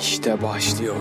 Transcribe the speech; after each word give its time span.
İşte 0.00 0.42
başlıyor. 0.42 0.96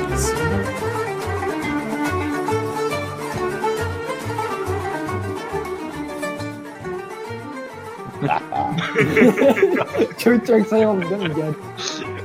Meclisi. 0.00 0.36
çok 10.18 10.46
çok 10.46 10.68
şey 10.68 10.86
oldu 10.86 11.04
değil 11.10 11.22
mi? 11.22 11.34
Gel. 11.36 11.52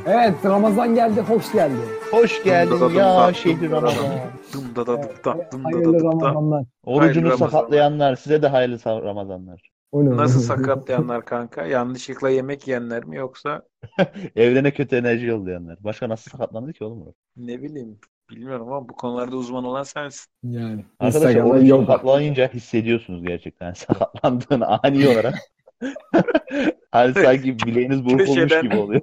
Evet 0.06 0.34
Ramazan 0.46 0.96
geldi, 0.96 1.22
hoş 1.22 1.52
geldi. 1.52 1.74
Hoş 2.12 2.44
geldin 2.44 2.74
ya 2.74 2.80
dum 2.80 2.96
da 2.96 3.34
şehri 3.34 3.62
dum 3.62 3.72
da 3.72 3.76
Ramazan. 3.76 4.06
Dum 4.54 4.76
da 4.76 4.88
da 4.88 5.04
dum 5.04 5.04
da 5.26 5.50
dum 5.52 5.64
da 5.64 5.64
da 5.64 5.64
Hayırlı 5.64 6.00
dum 6.00 6.20
da. 6.22 6.26
Ramazanlar. 6.26 6.66
Orucunu 6.84 7.02
Hayırlı 7.06 7.24
Ramazanlar. 7.30 7.52
sakatlayanlar 7.52 8.16
size 8.16 8.42
de 8.42 8.48
hayırlı 8.48 8.76
sa- 8.76 9.04
Ramazanlar. 9.04 9.62
O 9.92 10.06
ne? 10.06 10.18
Nasıl 10.18 10.40
sakatlayanlar 10.42 11.26
kanka? 11.26 11.66
Yanlışlıkla 11.66 12.30
yemek 12.30 12.68
yiyenler 12.68 13.06
mi 13.06 13.16
yoksa 13.16 13.62
Evrene 14.36 14.72
kötü 14.74 14.96
enerji 14.96 15.26
yollayanlar. 15.26 15.78
Başka 15.84 16.10
nasıl 16.10 16.32
sakatlanır 16.32 16.74
ki 16.74 16.84
oğlum? 16.84 17.14
ne 17.38 17.62
bileyim 17.62 18.00
bilmiyorum 18.30 18.68
ama 18.68 18.90
bu 18.90 18.94
konularda 18.94 19.36
uzman 19.36 19.64
olan 19.64 19.84
sensin. 19.84 20.26
Yani. 20.44 20.86
Arkadaşlar 21.00 21.30
Instagram'da 21.30 21.54
orucu 21.54 21.68
yok. 21.68 21.82
sakatlayınca 21.86 22.54
hissediyorsunuz 22.54 23.24
gerçekten 23.24 23.74
sakatlandığını 23.74 24.68
ani 24.84 25.08
olarak. 25.08 25.36
hani 26.92 27.14
sanki 27.14 27.60
bileğiniz 27.60 28.06
burkulmuş 28.06 28.26
Köşeden- 28.28 28.62
gibi 28.62 28.78
oluyor. 28.78 29.02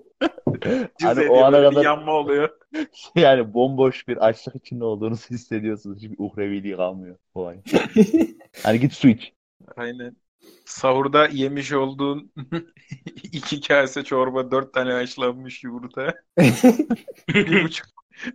Cız 0.98 1.08
hani 1.08 1.20
o 1.20 1.22
ediyor, 1.22 1.42
ana 1.42 1.52
böyle 1.52 1.70
bir 1.70 1.74
kadar 1.74 1.84
yanma 1.84 2.12
oluyor. 2.12 2.48
yani 3.16 3.54
bomboş 3.54 4.08
bir 4.08 4.26
açlık 4.26 4.56
içinde 4.56 4.84
olduğunuzu 4.84 5.30
hissediyorsunuz. 5.30 5.98
Hiçbir 5.98 6.16
uhreviliği 6.18 6.76
kalmıyor. 6.76 7.16
An. 7.34 7.56
Hani 8.62 8.80
git 8.80 8.92
su 8.92 9.08
iç. 9.08 9.32
Aynen. 9.76 10.16
Sahurda 10.64 11.26
yemiş 11.26 11.72
olduğun 11.72 12.32
iki 13.22 13.60
kase 13.60 14.04
çorba, 14.04 14.50
dört 14.50 14.74
tane 14.74 14.92
haşlanmış 14.92 15.64
yumurta, 15.64 16.14
bir 17.28 17.64
buçuk 17.64 17.86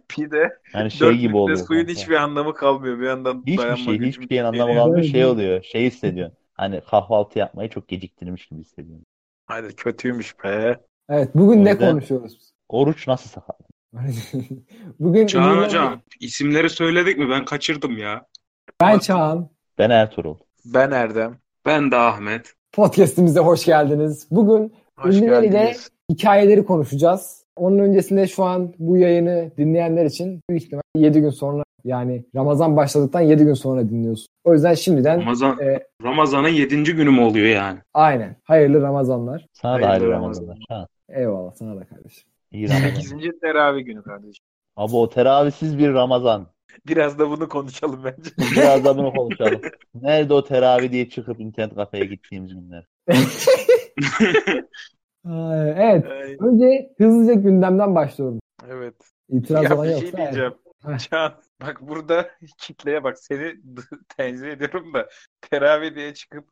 pide, 0.10 0.58
Hani 0.74 0.92
şey 0.92 1.08
dört 1.08 1.20
gibi 1.20 1.36
oluyor. 1.38 1.58
suyun 1.58 1.86
kanka. 1.86 2.02
hiçbir 2.02 2.16
anlamı 2.16 2.54
kalmıyor. 2.54 3.00
Bir 3.00 3.06
yandan 3.06 3.44
Hiçbir 3.48 3.58
dayanma 3.58 3.76
şey, 3.86 4.00
hiçbir 4.00 4.28
şeyin 4.28 4.44
anlamı 4.44 4.58
geliyor. 4.70 4.84
kalmıyor. 4.86 5.04
Şey 5.04 5.26
oluyor, 5.26 5.64
şey 5.64 5.86
hissediyorsun. 5.86 6.38
Hani 6.54 6.82
kahvaltı 6.82 7.40
yapmayı 7.40 7.70
çok 7.70 7.88
geciktirmiş 7.88 8.46
gibi 8.46 8.60
hissediyorsun. 8.60 9.06
Hadi 9.48 9.76
kötüymüş 9.76 10.44
be. 10.44 10.80
Evet 11.10 11.30
bugün 11.36 11.62
O 11.62 11.66
ne 11.66 11.78
konuşuyoruz? 11.78 12.52
Oruç 12.70 13.08
nasıl 13.08 13.30
sakat? 13.30 13.60
bugün 15.00 15.28
Çağan 15.28 15.58
ünlüler- 15.58 15.66
hocam 15.66 16.02
isimleri 16.20 16.70
söyledik 16.70 17.18
mi? 17.18 17.30
Ben 17.30 17.46
kaçırdım 17.46 17.98
ya. 17.98 18.26
Ben 18.82 19.00
Çağan. 19.00 19.50
Ben 19.78 19.90
Ertuğrul. 19.90 20.38
Ben 20.66 20.92
Erdem. 20.92 21.40
Ben 21.70 21.92
de 21.92 21.96
Ahmet. 21.96 22.54
Podcast'imize 22.72 23.40
hoş 23.40 23.66
geldiniz. 23.66 24.28
Bugün 24.32 24.74
Hoş 24.98 25.16
ünlüler 25.16 25.44
ile 25.44 25.76
hikayeleri 26.12 26.66
konuşacağız. 26.66 27.44
Onun 27.56 27.80
öncesinde 27.80 28.28
şu 28.28 28.44
an 28.44 28.74
bu 28.80 28.98
yayını 28.98 29.52
dinleyenler 29.58 30.06
için 30.06 30.42
büyük 30.50 30.64
ihtimal 30.64 30.82
7 30.96 31.22
gün 31.22 31.30
sonra 31.30 31.64
yani 31.84 32.26
Ramazan 32.36 32.78
başladıktan 32.78 33.22
7 33.22 33.44
gün 33.44 33.54
sonra 33.54 33.90
dinliyorsun. 33.90 34.28
O 34.44 34.54
yüzden 34.54 34.74
şimdiden 34.74 35.20
Ramazan 35.22 35.60
e, 35.60 35.84
Ramazan'ın 36.04 36.48
7. 36.48 36.84
günü 36.84 37.10
mü 37.10 37.22
oluyor 37.22 37.48
yani? 37.48 37.80
aynen 37.94 38.36
hayırlı 38.44 38.82
Ramazanlar. 38.82 39.46
Sana 39.54 39.72
da 39.72 39.76
Hayırlı 39.76 39.88
hayırlı 39.90 40.12
Ramazanlar. 40.12 40.58
Ramazanlar. 40.70 40.88
Ha, 41.10 41.20
Eyvallah 41.22 41.52
sana 41.54 41.76
da 41.80 41.86
kardeşim. 41.86 42.30
iyi 42.52 42.70
Ramazan. 42.70 43.02
8. 43.02 43.40
teravih 43.42 43.86
günü 43.86 44.04
kardeşim. 44.04 44.44
Abi 44.78 44.96
o 44.96 45.10
teravihsiz 45.10 45.78
bir 45.78 45.94
Ramazan. 45.94 46.48
Biraz 46.88 47.20
da 47.20 47.30
bunu 47.30 47.50
konuşalım 47.50 48.04
bence. 48.04 48.30
Biraz 48.56 48.86
da 48.86 48.98
bunu 48.98 49.14
konuşalım. 49.14 49.62
Nerede 49.96 50.34
o 50.34 50.44
teravih 50.44 50.92
diye 50.92 51.10
çıkıp 51.10 51.40
internet 51.40 51.76
kafeye 51.76 52.06
gittiğimiz 52.06 52.54
günler. 52.54 52.86
Evet. 55.26 56.06
Ay, 56.06 56.38
Önce 56.40 56.90
hızlıca 56.98 57.34
gündemden 57.34 57.96
başlıyorum. 57.96 58.40
evet. 58.70 58.96
İtiraz 59.30 59.64
Ya 59.64 59.76
olan 59.76 59.88
bir 59.88 59.92
yoksa. 59.92 60.08
şey 60.08 60.18
diyeceğim. 60.18 60.54
Can, 61.12 61.34
bak 61.62 61.82
burada 61.82 62.30
kitleye 62.58 63.04
bak 63.04 63.20
seni 63.20 63.54
tenzih 64.18 64.48
ediyorum 64.48 64.94
da 64.94 65.10
teravih 65.42 65.96
diye 65.96 66.14
çıkıp 66.14 66.46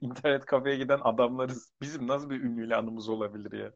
internet 0.00 0.44
kafeye 0.44 0.76
giden 0.76 0.98
adamlarız. 1.04 1.72
Bizim 1.82 2.06
nasıl 2.08 2.30
bir 2.30 2.40
ünlüyle 2.40 2.76
anımız 2.76 3.08
olabilir 3.08 3.52
ya? 3.58 3.70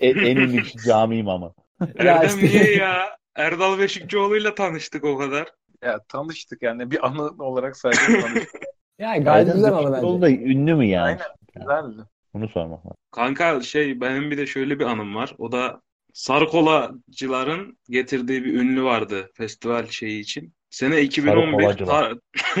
en, 0.00 0.14
en 0.18 0.36
ünlü 0.36 0.62
cami 0.86 1.16
imamı. 1.16 1.54
Erdem 1.98 2.26
işte- 2.28 2.46
niye 2.46 2.76
ya? 2.76 3.16
Erdal 3.36 3.78
Beşikçioğlu'yla 3.78 4.54
tanıştık 4.54 5.04
o 5.04 5.16
kadar. 5.18 5.48
Ya 5.82 5.98
tanıştık 6.08 6.62
yani 6.62 6.90
bir 6.90 7.06
anı 7.06 7.22
olarak 7.44 7.76
sadece 7.76 8.00
tanıştık. 8.20 8.62
Yani 8.98 9.24
gayet 9.24 9.52
güzel 9.54 9.72
anı 9.72 9.92
bence. 9.92 10.20
da 10.22 10.30
ünlü 10.30 10.74
mü 10.74 10.86
yani? 10.86 11.04
Aynen. 11.06 11.26
Güzeldi. 11.54 12.02
Bunu 12.34 12.48
sormak 12.48 12.78
lazım. 12.86 12.96
Kanka 13.10 13.60
şey 13.60 14.00
benim 14.00 14.30
bir 14.30 14.38
de 14.38 14.46
şöyle 14.46 14.78
bir 14.78 14.84
anım 14.84 15.14
var. 15.14 15.34
O 15.38 15.52
da 15.52 15.80
Sarkolacıların 16.12 17.78
getirdiği 17.90 18.44
bir 18.44 18.54
ünlü 18.60 18.82
vardı 18.84 19.30
festival 19.34 19.86
şeyi 19.86 20.20
için. 20.20 20.54
Sene 20.70 21.00
2011 21.02 21.62
Sarkolacılar. 21.62 22.14
ta- 22.14 22.20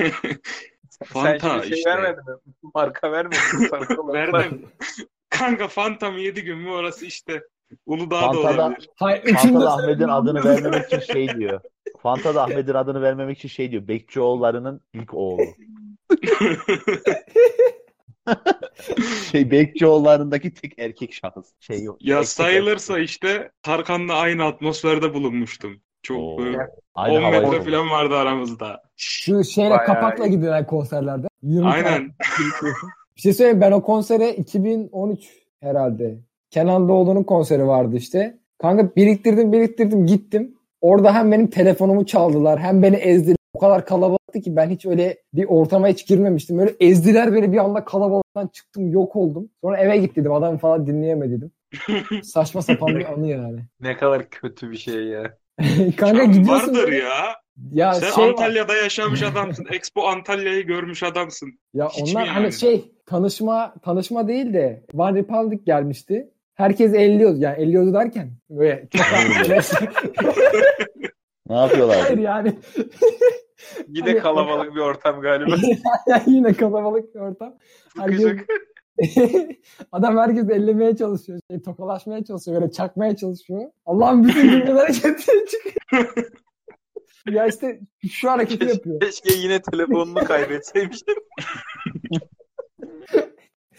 Sen 0.90 1.06
Fanta 1.38 1.50
şimdi 1.50 1.68
şey 1.68 1.78
işte. 1.78 1.90
vermedin 1.90 2.24
mi? 2.32 2.36
Marka 2.74 3.12
vermedin 3.12 3.60
mi? 3.60 3.68
Sarı 3.70 4.12
Verdim. 4.12 4.66
Kanka 5.30 5.68
Fanta 5.68 6.10
mı 6.10 6.20
7 6.20 6.44
gün 6.44 6.58
mü 6.58 6.70
orası 6.70 7.06
işte. 7.06 7.42
Uludağ'da 7.86 8.26
Fanta'da- 8.26 8.62
olabilir. 8.64 8.88
Hayır, 8.96 9.34
Fanta'da 9.34 9.72
Ahmet'in 9.72 10.08
adını 10.08 10.44
vermemek 10.44 10.86
için 10.92 11.12
şey 11.12 11.28
diyor. 11.28 11.60
Fanta'da 12.02 12.42
Ahmet'in 12.42 12.74
adını 12.74 13.02
vermemek 13.02 13.38
için 13.38 13.48
şey 13.48 13.70
diyor. 13.70 13.88
Bekçioğullarının 13.88 14.80
ilk 14.94 15.14
oğlu. 15.14 15.42
Şey 19.30 19.50
Bekçioğullarındaki 19.50 20.54
tek 20.54 20.78
erkek 20.78 21.12
şahıs. 21.12 21.46
Şey 21.60 21.82
yok. 21.82 21.96
Ya 22.00 22.24
sayılırsa 22.24 22.98
işte 22.98 23.50
Tarkan'la 23.62 24.14
aynı 24.14 24.44
atmosferde 24.44 25.14
bulunmuştum. 25.14 25.80
Çok 26.02 26.18
Oo. 26.18 26.38
böyle 26.38 26.58
Aynı 26.94 27.14
10 27.18 27.22
havayı 27.22 27.42
metre 27.42 27.58
soluyor. 27.58 27.64
falan 27.64 27.90
vardı 27.90 28.16
aramızda. 28.16 28.82
Şu 28.96 29.44
şeyle 29.44 29.70
Bayağı 29.70 29.86
kapakla 29.86 30.26
gidilen 30.26 30.66
konserlerde. 30.66 31.26
20 31.42 31.68
Aynen. 31.68 32.12
Bir 33.16 33.20
şey 33.20 33.32
söyleyeyim 33.34 33.60
ben 33.60 33.72
o 33.72 33.82
konsere 33.82 34.30
2013 34.36 35.28
herhalde. 35.60 36.18
Kenan 36.56 36.88
Doğulu'nun 36.88 37.22
konseri 37.22 37.66
vardı 37.66 37.96
işte. 37.96 38.38
Kanka 38.58 38.96
biriktirdim 38.96 39.52
biriktirdim 39.52 40.06
gittim. 40.06 40.54
Orada 40.80 41.14
hem 41.14 41.32
benim 41.32 41.46
telefonumu 41.46 42.06
çaldılar 42.06 42.60
hem 42.60 42.82
beni 42.82 42.96
ezdiler. 42.96 43.36
O 43.54 43.58
kadar 43.58 43.86
kalabalıktı 43.86 44.40
ki 44.40 44.56
ben 44.56 44.70
hiç 44.70 44.86
öyle 44.86 45.18
bir 45.34 45.44
ortama 45.44 45.88
hiç 45.88 46.06
girmemiştim. 46.06 46.58
Böyle 46.58 46.72
ezdiler 46.80 47.32
beni 47.34 47.52
bir 47.52 47.58
anda 47.58 47.84
kalabalıktan 47.84 48.46
çıktım 48.46 48.90
yok 48.90 49.16
oldum. 49.16 49.48
Sonra 49.60 49.76
eve 49.78 49.96
git 49.96 50.16
dedim 50.16 50.32
adamı 50.32 50.58
falan 50.58 50.86
dinleyemediydim. 50.86 51.50
Saçma 52.22 52.62
sapan 52.62 52.88
bir 52.88 53.12
anı 53.12 53.26
yani. 53.28 53.60
Ne 53.80 53.96
kadar 53.96 54.30
kötü 54.30 54.70
bir 54.70 54.76
şey 54.76 55.04
ya. 55.04 55.22
Kanka 55.96 56.16
Can 56.16 56.32
gidiyorsun. 56.32 56.68
vardır 56.68 56.82
böyle- 56.82 56.96
ya. 56.96 57.14
Ya 57.72 57.94
Sen 57.94 58.10
şey 58.10 58.24
var. 58.24 58.28
Antalya'da 58.30 58.76
yaşamış 58.76 59.22
adamsın. 59.32 59.66
Expo 59.72 60.06
Antalya'yı 60.06 60.66
görmüş 60.66 61.02
adamsın. 61.02 61.48
Ya 61.74 61.88
Hiç 61.88 62.14
onlar 62.14 62.26
hani 62.28 62.42
yani? 62.44 62.52
şey 62.52 62.92
tanışma 63.06 63.74
tanışma 63.82 64.28
değil 64.28 64.54
de 64.54 64.82
One 64.94 65.18
Republic 65.18 65.60
gelmişti. 65.66 66.30
Herkes 66.56 66.94
elliyordu 66.94 67.38
yani 67.38 67.62
elliyordu 67.62 67.94
derken 67.94 68.32
böyle 68.50 68.88
çok 68.92 69.06
Ne 71.48 71.56
yapıyorlar? 71.56 71.98
Hayır 72.00 72.18
yani 72.18 72.54
Yine 73.88 74.08
Hani- 74.08 74.18
kalabalık 74.18 74.74
bir 74.74 74.80
ortam 74.80 75.20
galiba. 75.20 75.56
yine 76.26 76.52
kalabalık 76.52 77.14
bir 77.14 77.20
ortam. 77.20 77.54
Herkes, 77.98 78.26
adam 79.92 80.18
herkes 80.18 80.50
ellemeye 80.50 80.96
çalışıyor. 80.96 81.40
Şey, 81.50 81.62
tokalaşmaya 81.62 82.24
çalışıyor. 82.24 82.60
Böyle 82.60 82.72
çakmaya 82.72 83.16
çalışıyor. 83.16 83.62
Allah'ın 83.86 84.24
bütün 84.24 84.48
cümleleri 84.50 84.92
getiriyor 85.02 85.46
çıkıyor. 85.46 86.14
ya 87.30 87.46
işte 87.46 87.80
şu 88.10 88.30
hareketi 88.30 88.64
yapıyor. 88.64 89.00
Keşke 89.00 89.34
yine 89.34 89.62
telefonunu 89.62 90.24
kaybetseymiştim. 90.24 91.14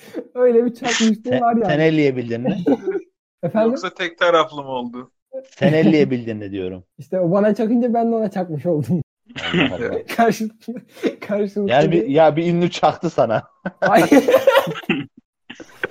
Öyle 0.35 0.66
bir 0.66 0.74
çakmışlığı 0.74 1.40
var 1.40 1.53
yani. 1.53 1.66
sen 1.66 1.79
elleyebildin 1.79 2.41
mi? 2.41 2.58
Efendim? 3.44 3.70
Yoksa 3.70 3.94
tek 3.94 4.17
taraflı 4.17 4.64
mı 4.64 4.70
oldu? 4.70 5.11
Sen 5.49 5.73
elleyebildin 5.73 6.38
mi 6.38 6.52
diyorum. 6.52 6.84
İşte 6.97 7.20
o 7.20 7.32
bana 7.32 7.55
çakınca 7.55 7.94
ben 7.94 8.11
de 8.11 8.16
ona 8.16 8.32
çakmış 8.32 8.66
oldum. 8.66 9.02
Karşılıklı. 10.16 10.73
Karşılıklı. 11.28 11.72
Yani 11.72 11.91
bir, 11.91 12.05
ya 12.08 12.35
bir 12.35 12.53
ünlü 12.53 12.72
çaktı 12.72 13.09
sana. 13.09 13.44
Ay- 13.82 14.08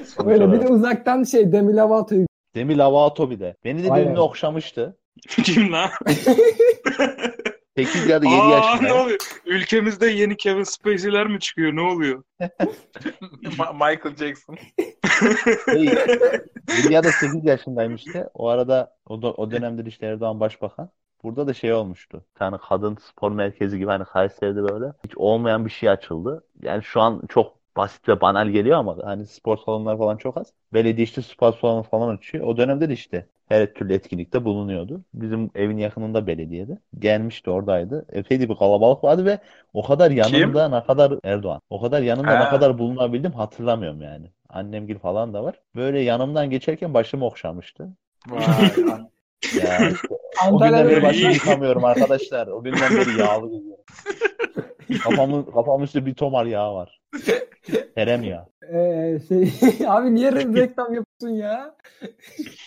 Sonuç 0.05 0.27
Böyle 0.27 0.53
bir 0.53 0.61
de 0.61 0.69
uzaktan 0.69 1.25
şey 1.25 1.53
Demi 1.53 1.77
Lovato'yu 1.77 2.27
Demi 2.55 2.79
Lovato 2.79 3.31
bir 3.31 3.41
de. 3.41 3.57
Beni 3.65 3.79
de 3.79 3.85
bir 3.85 3.91
Aynen. 3.91 4.11
ünlü 4.11 4.21
okşamıştı. 4.21 4.97
Kim 5.29 5.73
lan? 5.73 5.91
8 7.77 8.07
ya 8.09 8.23
da 8.23 8.27
7 8.27 8.37
Aa, 8.37 8.77
ne 8.77 8.93
oluyor? 8.93 9.19
Ülkemizde 9.47 10.07
yeni 10.07 10.37
Kevin 10.37 10.63
Spacey'ler 10.63 11.27
mi 11.27 11.41
çıkıyor? 11.41 11.77
Ne 11.77 11.81
oluyor? 11.81 12.23
Ma- 13.43 13.73
Michael 13.73 14.17
Jackson. 14.17 14.57
Şey, 15.65 15.85
7 16.79 16.93
ya 16.93 17.05
da 17.05 17.13
8 17.13 17.45
yaşındayım 17.45 17.95
işte. 17.95 18.29
O 18.35 18.49
arada 18.49 18.97
o, 19.07 19.23
da, 19.23 19.33
o 19.33 19.51
dönemde 19.51 19.85
de 19.85 19.89
işte 19.89 20.07
Erdoğan 20.07 20.41
Başbakan. 20.41 20.91
Burada 21.23 21.47
da 21.47 21.55
şey 21.55 21.73
olmuştu. 21.73 22.25
Bir 22.35 22.39
tane 22.39 22.57
kadın 22.69 22.97
spor 22.97 23.33
merkezi 23.33 23.79
gibi 23.79 23.91
hani 23.91 24.05
Kayseri'de 24.05 24.63
böyle 24.63 24.93
hiç 25.05 25.17
olmayan 25.17 25.65
bir 25.65 25.71
şey 25.71 25.89
açıldı. 25.91 26.45
Yani 26.63 26.83
şu 26.83 27.01
an 27.01 27.23
çok 27.29 27.57
basit 27.77 28.09
ve 28.09 28.21
banal 28.21 28.49
geliyor 28.49 28.79
ama 28.79 28.97
hani 29.05 29.27
spor 29.27 29.57
salonları 29.59 29.99
falan 29.99 30.17
çok 30.17 30.37
az. 30.37 30.53
Belediye 30.73 31.05
işte 31.05 31.23
spor 31.23 31.53
salonu 31.53 31.83
falan 31.83 32.17
açıyor. 32.17 32.45
O 32.47 32.57
dönemde 32.57 32.89
de 32.89 32.93
işte 32.93 33.27
her 33.49 33.75
türlü 33.75 33.93
etkinlikte 33.95 34.45
bulunuyordu. 34.45 35.05
Bizim 35.15 35.51
evin 35.55 35.79
yakınında 35.79 36.27
belediyede. 36.27 36.79
Gelmişti 36.99 37.51
oradaydı. 37.51 38.07
Epeydi 38.13 38.49
bir 38.49 38.55
kalabalık 38.57 39.05
vardı 39.05 39.25
ve 39.25 39.39
o 39.75 39.83
kadar 39.85 40.11
yanında 40.11 40.69
ne 40.69 40.85
kadar 40.85 41.13
Erdoğan. 41.25 41.61
O 41.71 41.81
kadar 41.81 42.03
yanında 42.03 42.37
ne 42.37 42.47
Ha. 42.47 42.49
kadar 42.49 42.79
bulunabildim 42.79 43.33
hatırlamıyorum 43.33 44.03
yani. 44.03 44.31
Annemgil 44.49 44.99
falan 44.99 45.35
da 45.35 45.45
var. 45.45 45.61
Böyle 45.77 46.01
yanımdan 46.01 46.51
geçerken 46.51 46.95
başım 46.95 47.23
okşamıştı. 47.23 47.89
Vay. 48.27 48.77
Ya 49.51 49.89
işte 49.91 50.15
o 50.51 50.63
günden 50.63 50.89
beri 50.89 51.03
başımı 51.03 51.33
yıkamıyorum 51.33 51.85
arkadaşlar. 51.85 52.47
O 52.47 52.63
günden 52.63 52.97
beri 52.97 53.13
yağlı 53.15 53.51
geziyorum. 53.51 53.85
Kafamın, 55.03 55.43
kafamın 55.43 55.85
üstünde 55.85 56.07
bir 56.07 56.15
tomar 56.15 56.47
yağ 56.47 56.75
var. 56.75 57.01
Terem 57.95 58.23
yağı. 58.23 58.47
Ee, 58.73 59.19
şey, 59.29 59.53
abi 59.87 60.15
niye 60.15 60.31
re- 60.31 60.57
reklam 60.57 60.95
yapıyorsun 60.95 61.37
ya? 61.37 61.75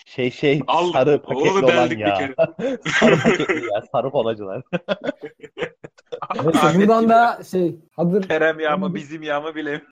Şey 0.06 0.30
şey 0.30 0.60
Al, 0.66 0.92
sarı 0.92 1.22
paketli 1.22 1.50
olan 1.64 1.88
kere. 1.88 2.34
sarı 3.00 3.16
paketli 3.16 3.64
yağ. 3.74 3.82
Sarı 3.92 4.10
kolacılar. 4.10 4.62
Neyse 6.44 6.78
buradan 6.78 7.08
da 7.08 7.40
şey 7.50 7.76
hazır 7.96 8.28
Kerem 8.28 8.60
yağ 8.60 8.76
mı 8.76 8.94
bizim 8.94 9.22
yağ 9.22 9.40
mı 9.40 9.54
bilemiyorum. 9.54 9.86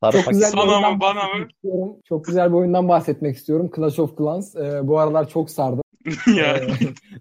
Sarı 0.00 0.12
çok 0.12 0.24
paket. 0.24 0.28
güzel 0.30 0.50
Sana 0.50 0.62
oyundan 0.62 0.94
mı, 0.94 1.00
bana 1.00 1.24
mı? 1.24 1.30
bahsetmek 1.30 1.50
istiyorum. 1.52 1.96
Çok 2.08 2.24
güzel 2.24 2.50
bir 2.50 2.56
oyundan 2.56 2.88
bahsetmek 2.88 3.36
istiyorum. 3.36 3.70
Clash 3.76 3.98
of 3.98 4.18
Clans. 4.18 4.56
Ee, 4.56 4.80
bu 4.82 4.98
aralar 4.98 5.28
çok 5.28 5.50
sardı. 5.50 5.80
ya. 6.36 6.56
Ee, 6.56 6.68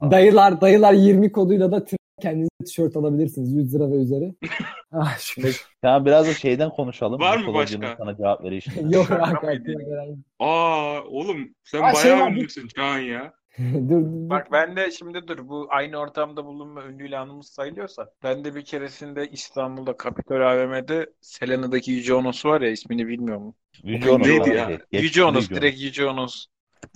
dayılar 0.12 0.62
dayılar 0.62 0.94
20 0.94 1.32
koduyla 1.32 1.72
da 1.72 1.86
kendinize 2.20 2.50
tişört 2.66 2.96
alabilirsiniz 2.96 3.54
100 3.54 3.76
lira 3.76 3.92
ve 3.92 3.96
üzeri. 3.96 4.36
ah, 4.92 5.18
şükür. 5.18 5.66
Ya 5.84 6.06
biraz 6.06 6.28
da 6.28 6.34
şeyden 6.34 6.70
konuşalım. 6.70 7.22
Var 7.22 7.38
mı 7.38 7.54
başka? 7.54 7.96
sana 7.98 8.18
cevap 8.18 8.44
verişi. 8.44 8.72
Yok 8.90 9.10
hakikaten. 9.10 10.24
Aa 10.40 11.02
oğlum 11.04 11.56
sen 11.64 11.82
Aa, 11.82 11.96
şey 11.96 12.12
bayağı 12.12 12.26
var, 12.26 12.32
ünlüsün 12.32 12.68
Can 12.76 12.98
ya. 12.98 13.34
dur, 13.60 13.90
dur. 13.90 14.30
Bak 14.30 14.52
ben 14.52 14.76
de 14.76 14.92
şimdi 14.92 15.28
dur 15.28 15.48
bu 15.48 15.68
aynı 15.70 15.98
ortamda 15.98 16.46
bulunma 16.46 16.86
ünlüyle 16.86 17.18
anımız 17.18 17.48
sayılıyorsa 17.48 18.10
ben 18.24 18.44
de 18.46 18.56
bir 18.56 18.66
keresinde 18.66 19.28
İstanbul'da 19.32 19.98
Kapitol 19.98 20.42
AVM'de 20.42 21.10
Selena'daki 21.22 21.92
Yüce 21.92 22.14
Onos 22.14 22.46
var 22.46 22.62
ya 22.62 22.70
ismini 22.70 23.08
bilmiyorum. 23.08 23.56
Yüce 23.84 24.12
Onur 24.12 24.28
Neydi 24.28 24.50
ya? 24.50 24.68
şey. 24.68 25.02
Yüce 25.02 25.24
Onos 25.24 25.44
Yüce 25.44 25.56
direkt 25.62 25.82
Yüce 25.82 26.06
Onos. 26.06 26.46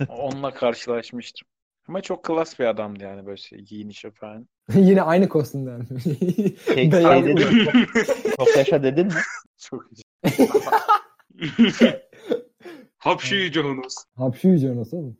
Onunla 0.08 0.50
karşılaşmıştım. 0.50 1.48
Ama 1.88 2.00
çok 2.00 2.22
klas 2.24 2.58
bir 2.58 2.64
adamdı 2.64 3.04
yani 3.04 3.26
böyle 3.26 3.36
şey, 3.36 3.58
giyinişi 3.58 4.10
falan. 4.10 4.48
Yine 4.74 5.02
aynı 5.02 5.28
kostümden. 5.28 5.86
Şey, 6.04 6.14
şey 6.74 6.90
dedin 7.24 7.34
mi? 7.34 7.42
Çok, 8.36 8.56
yaşa 8.56 8.82
dedin 8.82 9.06
mi? 9.06 9.12
Çok 9.58 9.84
iyi. 9.92 10.04
Hapşu 12.98 13.34
Yüce 13.34 13.60
Honos. 13.60 13.94
Hapşu 14.16 14.48
Yüce 14.48 14.70
Onos 14.72 14.94
oğlum. 14.94 15.16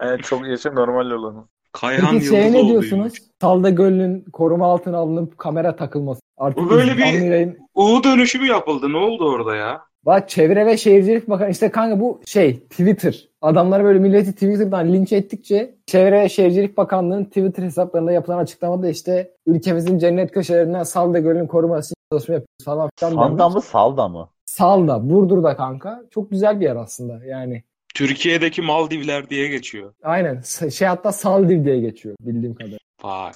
Evet 0.00 0.24
çok 0.24 0.46
yaşa 0.46 0.72
normal 0.72 1.10
olanı. 1.10 1.44
Kayhan 1.72 2.10
Peki 2.14 2.26
şeye 2.26 2.52
ne 2.52 2.68
diyorsunuz? 2.68 3.12
Salda 3.40 3.70
Gölü'nün 3.70 4.24
koruma 4.32 4.72
altına 4.72 4.96
alınıp 4.98 5.38
kamera 5.38 5.76
takılması. 5.76 6.20
Artık 6.36 6.64
Bu 6.64 6.70
böyle 6.70 6.92
bir- 6.96 6.98
canlı 6.98 7.24
yayın- 7.24 7.58
U 7.74 8.04
dönüşümü 8.04 8.46
yapıldı. 8.46 8.92
Ne 8.92 8.96
oldu 8.96 9.30
orada 9.30 9.56
ya? 9.56 9.89
Bak 10.06 10.28
Çevre 10.28 10.66
ve 10.66 10.76
Şehircilik 10.76 11.30
Bakanı 11.30 11.50
işte 11.50 11.70
kanka 11.70 12.00
bu 12.00 12.20
şey 12.26 12.58
Twitter. 12.58 13.28
Adamlar 13.42 13.84
böyle 13.84 13.98
milleti 13.98 14.32
Twitter'dan 14.32 14.92
linç 14.92 15.12
ettikçe 15.12 15.74
Çevre 15.86 16.20
ve 16.20 16.28
Şehircilik 16.28 16.76
Bakanlığı'nın 16.76 17.24
Twitter 17.24 17.62
hesaplarında 17.62 18.12
yapılan 18.12 18.38
açıklamada 18.38 18.88
işte 18.88 19.30
ülkemizin 19.46 19.98
cennet 19.98 20.32
köşelerinden 20.32 20.82
Salda 20.82 21.18
Gölü'nün 21.18 21.46
koruması 21.46 21.94
çalışma 22.12 22.34
yapıyoruz 22.34 22.64
falan 22.64 22.90
filan. 22.98 23.38
Demiş. 23.38 23.54
mı 23.54 23.60
salda 23.62 24.08
mı? 24.08 24.28
Salda, 24.46 25.10
Burdur'da 25.10 25.56
kanka. 25.56 26.02
Çok 26.10 26.30
güzel 26.30 26.60
bir 26.60 26.64
yer 26.64 26.76
aslında 26.76 27.24
yani. 27.24 27.64
Türkiye'deki 27.94 28.62
Maldivler 28.62 29.30
diye 29.30 29.48
geçiyor. 29.48 29.94
Aynen. 30.02 30.40
S- 30.40 30.70
Şey 30.70 30.88
hatta 30.88 31.12
Saldiv 31.12 31.64
diye 31.64 31.80
geçiyor 31.80 32.16
bildiğim 32.20 32.54
kadarıyla. 32.54 32.78
Vay. 33.02 33.32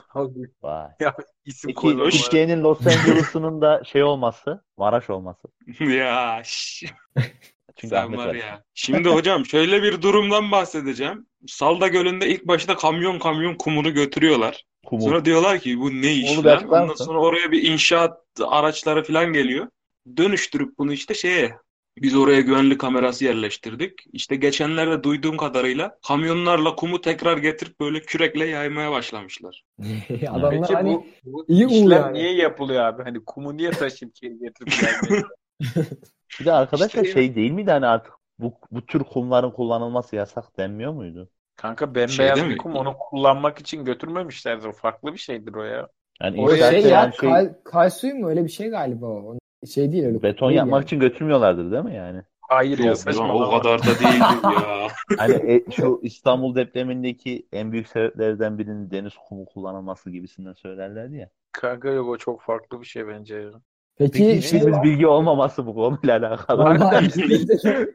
Vay. 0.62 0.88
Ya 1.00 1.14
isim 1.44 1.74
Peki. 1.82 1.96
Türkiye'nin 2.10 2.62
Los 2.64 2.78
Angeles'ının 2.86 3.60
da 3.60 3.82
şey 3.84 4.02
olması, 4.02 4.64
Maraş 4.78 5.10
olması. 5.10 5.48
ya 5.80 6.42
şş, 6.44 6.84
Çünkü 7.76 7.88
sen 7.96 8.16
var 8.16 8.34
ya. 8.34 8.62
Şimdi 8.74 9.08
hocam 9.08 9.46
şöyle 9.46 9.82
bir 9.82 10.02
durumdan 10.02 10.50
bahsedeceğim. 10.50 11.26
Salda 11.46 11.88
Gölü'nde 11.88 12.28
ilk 12.28 12.44
başta 12.46 12.76
kamyon 12.76 13.18
kamyon 13.18 13.54
kumunu 13.54 13.94
götürüyorlar. 13.94 14.64
Kumul. 14.86 15.04
Sonra 15.04 15.24
diyorlar 15.24 15.58
ki 15.58 15.80
bu 15.80 15.90
ne 16.02 16.12
iş 16.12 16.38
Onu 16.38 16.44
lan? 16.44 16.64
Ondan 16.64 16.86
mısın? 16.86 17.04
sonra 17.04 17.18
oraya 17.18 17.52
bir 17.52 17.62
inşaat 17.62 18.18
araçları 18.46 19.04
falan 19.04 19.32
geliyor. 19.32 19.68
Dönüştürüp 20.16 20.78
bunu 20.78 20.92
işte 20.92 21.14
şeye 21.14 21.56
biz 22.02 22.16
oraya 22.16 22.40
güvenlik 22.40 22.80
kamerası 22.80 23.24
yerleştirdik. 23.24 23.92
İşte 24.12 24.36
geçenlerde 24.36 25.02
duyduğum 25.02 25.36
kadarıyla 25.36 25.98
kamyonlarla 26.08 26.76
kumu 26.76 27.00
tekrar 27.00 27.38
getirip 27.38 27.80
böyle 27.80 28.00
kürekle 28.00 28.46
yaymaya 28.46 28.92
başlamışlar. 28.92 29.64
Adamlar 30.28 30.50
Peki 30.50 30.74
hani 30.74 30.94
bu, 30.94 31.06
bu 31.24 31.44
iyi 31.48 31.66
işlem 31.66 31.90
yani. 31.90 32.12
niye 32.12 32.34
yapılıyor 32.34 32.82
abi? 32.82 33.02
Hani 33.02 33.24
kumu 33.24 33.56
niye 33.56 33.70
taşıyıp 33.70 34.14
geri 34.14 34.38
getirip 34.38 34.72
gelmiyor? 34.80 35.28
Bir 36.40 36.44
de 36.44 36.52
arkadaşlar 36.52 37.04
İşte 37.04 37.20
şey 37.20 37.34
değil 37.34 37.50
miydi 37.50 37.70
hani 37.70 37.86
artık 37.86 38.12
bu, 38.38 38.54
bu 38.70 38.86
tür 38.86 39.00
kumların 39.00 39.50
kullanılması 39.50 40.16
yasak 40.16 40.58
denmiyor 40.58 40.92
muydu? 40.92 41.28
Kanka 41.56 41.88
bembeyaz 41.88 42.10
Şeyde 42.10 42.36
bir 42.36 42.46
mi? 42.46 42.56
kum 42.56 42.74
onu 42.74 42.94
kullanmak 42.98 43.58
için 43.58 43.84
götürmemişlerdir. 43.84 44.66
O 44.66 44.72
farklı 44.72 45.12
bir 45.12 45.18
şeydir 45.18 45.54
o 45.54 45.62
ya. 45.62 45.88
Yani 46.22 46.40
o 46.40 46.52
inşaatta 46.52 46.80
şey 46.80 46.90
ya 46.90 47.12
yani 47.20 47.54
şey, 47.72 47.90
suyu 47.90 48.14
mu 48.14 48.28
öyle 48.28 48.44
bir 48.44 48.48
şey 48.48 48.68
galiba 48.68 49.06
o. 49.06 49.38
Şey 49.66 49.92
değil 49.92 50.04
öyle. 50.04 50.22
beton 50.22 50.48
değil 50.48 50.58
yapmak 50.58 50.80
yani. 50.80 50.84
için 50.84 51.00
götürmüyorlardır 51.00 51.72
değil 51.72 51.84
mi 51.84 51.94
yani? 51.94 52.22
Hayır 52.40 52.78
ya 52.78 52.94
o 53.34 53.50
kadar 53.50 53.80
da 53.80 53.86
değildi 53.86 54.54
ya. 54.54 54.88
Hani 55.18 55.34
e, 55.34 55.70
şu 55.70 56.00
İstanbul 56.02 56.54
depremindeki 56.54 57.46
en 57.52 57.72
büyük 57.72 57.88
sebeplerden 57.88 58.58
birinin 58.58 58.90
deniz 58.90 59.12
kumu 59.28 59.44
kullanılması 59.44 60.10
gibisinden 60.10 60.52
söylerlerdi 60.52 61.16
ya. 61.16 61.30
Kanka 61.52 61.88
yok 61.88 62.08
o 62.08 62.16
çok 62.16 62.42
farklı 62.42 62.80
bir 62.80 62.86
şey 62.86 63.08
bence 63.08 63.34
ya. 63.34 63.50
Peki, 63.98 64.12
Peki 64.12 64.36
hiçbirimiz 64.36 64.82
bilgi 64.82 65.06
olmaması 65.06 65.66
bu 65.66 65.74
konuyla 65.74 66.18
alakalı. 66.18 66.78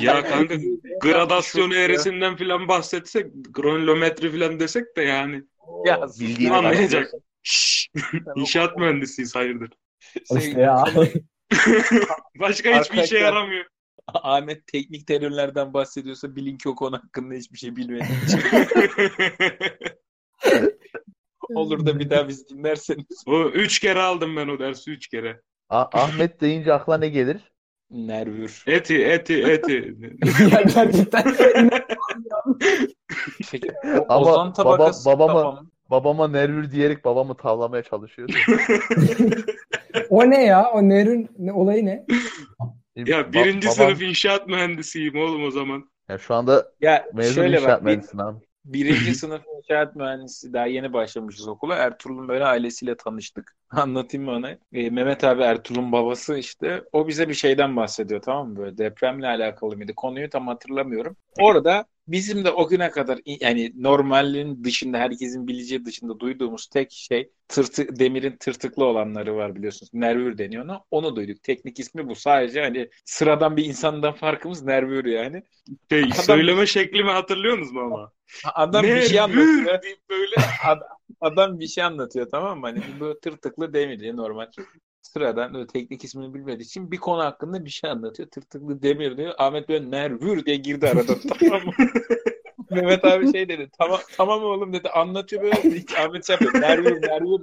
Ya 0.00 0.24
kanka 0.24 0.54
gradasyon 1.02 1.70
eğrisinden 1.70 2.36
falan 2.36 2.68
bahsetsek, 2.68 3.26
kronometre 3.52 4.30
falan 4.30 4.60
desek 4.60 4.96
de 4.96 5.02
yani 5.02 5.42
Ya 5.86 6.00
Bildiğini 6.20 6.56
anlayacak. 6.56 7.10
Şşş, 7.42 7.88
inşaat 8.36 8.76
mühendisiyiz 8.76 9.34
hayırdır. 9.34 9.70
işte 10.38 10.60
ya. 10.60 10.84
Başka 12.40 12.80
hiçbir 12.80 13.02
işe 13.02 13.18
yaramıyor. 13.18 13.64
Ahmet 14.14 14.66
teknik 14.66 15.06
terimlerden 15.06 15.74
bahsediyorsa 15.74 16.36
bilin 16.36 16.56
ki 16.58 16.68
o 16.68 16.74
konu 16.74 16.96
hakkında 16.96 17.34
hiçbir 17.34 17.58
şey 17.58 17.76
bilmediği 17.76 18.24
için. 18.24 18.40
Olur 21.54 21.86
da 21.86 21.98
bir 21.98 22.10
daha 22.10 22.28
biz 22.28 22.48
dinlerseniz. 22.48 23.24
O 23.26 23.44
üç 23.48 23.78
kere 23.78 24.00
aldım 24.02 24.36
ben 24.36 24.48
o 24.48 24.58
dersi 24.58 24.90
üç 24.90 25.08
kere. 25.08 25.40
Ah- 25.68 25.88
Ahmet 25.92 26.40
deyince 26.40 26.72
akla 26.72 26.98
ne 26.98 27.08
gelir? 27.08 27.52
Nervür. 27.90 28.62
Eti, 28.66 29.04
eti, 29.04 29.42
eti. 29.42 29.94
Ya 30.52 30.62
gerçekten 30.62 31.34
Peki 33.50 33.72
o 33.98 34.06
Ama 34.08 34.20
ozon 34.30 34.52
tabakası 34.52 35.04
baba- 35.10 35.18
babama- 35.18 35.42
tamam. 35.42 35.70
Babama 35.90 36.28
nervür 36.28 36.70
diyerek 36.70 37.04
babamı 37.04 37.36
tavlamaya 37.36 37.82
çalışıyordu. 37.82 38.32
o 40.10 40.30
ne 40.30 40.44
ya? 40.44 40.70
O 40.70 40.82
Ner'in 40.88 41.28
ne, 41.38 41.52
olayı 41.52 41.86
ne? 41.86 42.06
Ya 42.96 43.20
Ba- 43.20 43.32
birinci 43.32 43.66
babam- 43.68 43.74
sınıf 43.74 44.02
inşaat 44.02 44.48
mühendisiyim 44.48 45.16
oğlum 45.16 45.44
o 45.44 45.50
zaman. 45.50 45.90
Ya 46.08 46.18
şu 46.18 46.34
anda 46.34 46.72
Ya 46.80 47.06
mezun 47.14 47.34
şöyle 47.34 47.56
inşaat 47.56 47.84
bak 47.84 48.04
abi. 48.20 48.38
birinci 48.64 49.14
sınıf 49.14 49.42
inşaat 49.58 49.96
mühendisi 49.96 50.52
daha 50.52 50.66
yeni 50.66 50.92
başlamışız 50.92 51.48
okula. 51.48 51.74
Ertuğrul'un 51.74 52.28
böyle 52.28 52.44
ailesiyle 52.44 52.96
tanıştık. 52.96 53.56
Anlatayım 53.70 54.26
mı 54.26 54.32
ona? 54.32 54.50
E, 54.72 54.90
Mehmet 54.90 55.24
abi 55.24 55.42
Ertuğrul'un 55.42 55.92
babası 55.92 56.38
işte 56.38 56.82
o 56.92 57.08
bize 57.08 57.28
bir 57.28 57.34
şeyden 57.34 57.76
bahsediyor 57.76 58.22
tamam 58.22 58.48
mı? 58.48 58.56
Böyle 58.56 58.78
depremle 58.78 59.26
alakalı 59.26 59.76
mıydı? 59.76 59.92
Konuyu 59.96 60.30
tam 60.30 60.46
hatırlamıyorum. 60.46 61.16
Orada 61.40 61.84
bizim 62.08 62.44
de 62.44 62.50
o 62.50 62.68
güne 62.68 62.90
kadar 62.90 63.20
yani 63.26 63.72
normalin 63.76 64.64
dışında 64.64 64.98
herkesin 64.98 65.46
bileceği 65.48 65.84
dışında 65.84 66.20
duyduğumuz 66.20 66.66
tek 66.66 66.92
şey 66.92 67.30
tırtı, 67.48 67.98
demirin 67.98 68.36
tırtıklı 68.36 68.84
olanları 68.84 69.36
var 69.36 69.54
biliyorsunuz. 69.56 69.90
Nervür 69.94 70.38
deniyor 70.38 70.64
ona. 70.64 70.80
Onu 70.90 71.16
duyduk. 71.16 71.42
Teknik 71.42 71.78
ismi 71.80 72.08
bu. 72.08 72.14
Sadece 72.14 72.60
hani 72.60 72.88
sıradan 73.04 73.56
bir 73.56 73.64
insandan 73.64 74.12
farkımız 74.12 74.62
nervür 74.62 75.04
yani. 75.04 75.42
Şey, 75.90 76.02
Adam- 76.02 76.12
söyleme 76.12 76.66
şeklimi 76.66 77.10
hatırlıyorsunuz 77.10 77.72
mu 77.72 77.80
ama? 77.80 78.12
Adam 78.54 78.82
bir 78.84 79.02
şey 79.02 79.20
anlatıyor. 79.20 79.82
deyip 79.82 79.98
böyle 80.10 80.34
Ad- 80.66 80.82
adam 81.20 81.60
bir 81.60 81.66
şey 81.66 81.84
anlatıyor 81.84 82.28
tamam 82.30 82.60
mı? 82.60 82.66
Hani 82.66 82.82
böyle 83.00 83.18
tırtıklı 83.20 83.72
demir 83.74 84.00
diye 84.00 84.16
normal. 84.16 84.46
Sıradan 85.12 85.54
öyle 85.54 85.66
teknik 85.66 86.04
ismini 86.04 86.34
bilmediği 86.34 86.64
için 86.64 86.90
bir 86.90 86.96
konu 86.96 87.22
hakkında 87.22 87.64
bir 87.64 87.70
şey 87.70 87.90
anlatıyor. 87.90 88.28
Tırtıklı 88.28 88.82
demir 88.82 89.16
diyor. 89.16 89.34
Ahmet 89.38 89.68
böyle 89.68 89.90
nervür 89.90 90.44
diye 90.44 90.56
girdi 90.56 90.88
arada 90.88 91.12
tamam 91.38 91.66
mı? 91.66 91.72
Mehmet 92.70 93.04
abi 93.04 93.32
şey 93.32 93.48
dedi. 93.48 93.70
Tamam 93.78 94.00
tamam 94.16 94.42
oğlum 94.42 94.72
dedi. 94.72 94.88
Anlatıyor 94.88 95.42
böyle. 95.42 95.54
Ahmet 95.98 96.26
şey 96.26 96.34
yapıyor. 96.34 96.62
Nervür 96.62 97.02
nervür. 97.02 97.40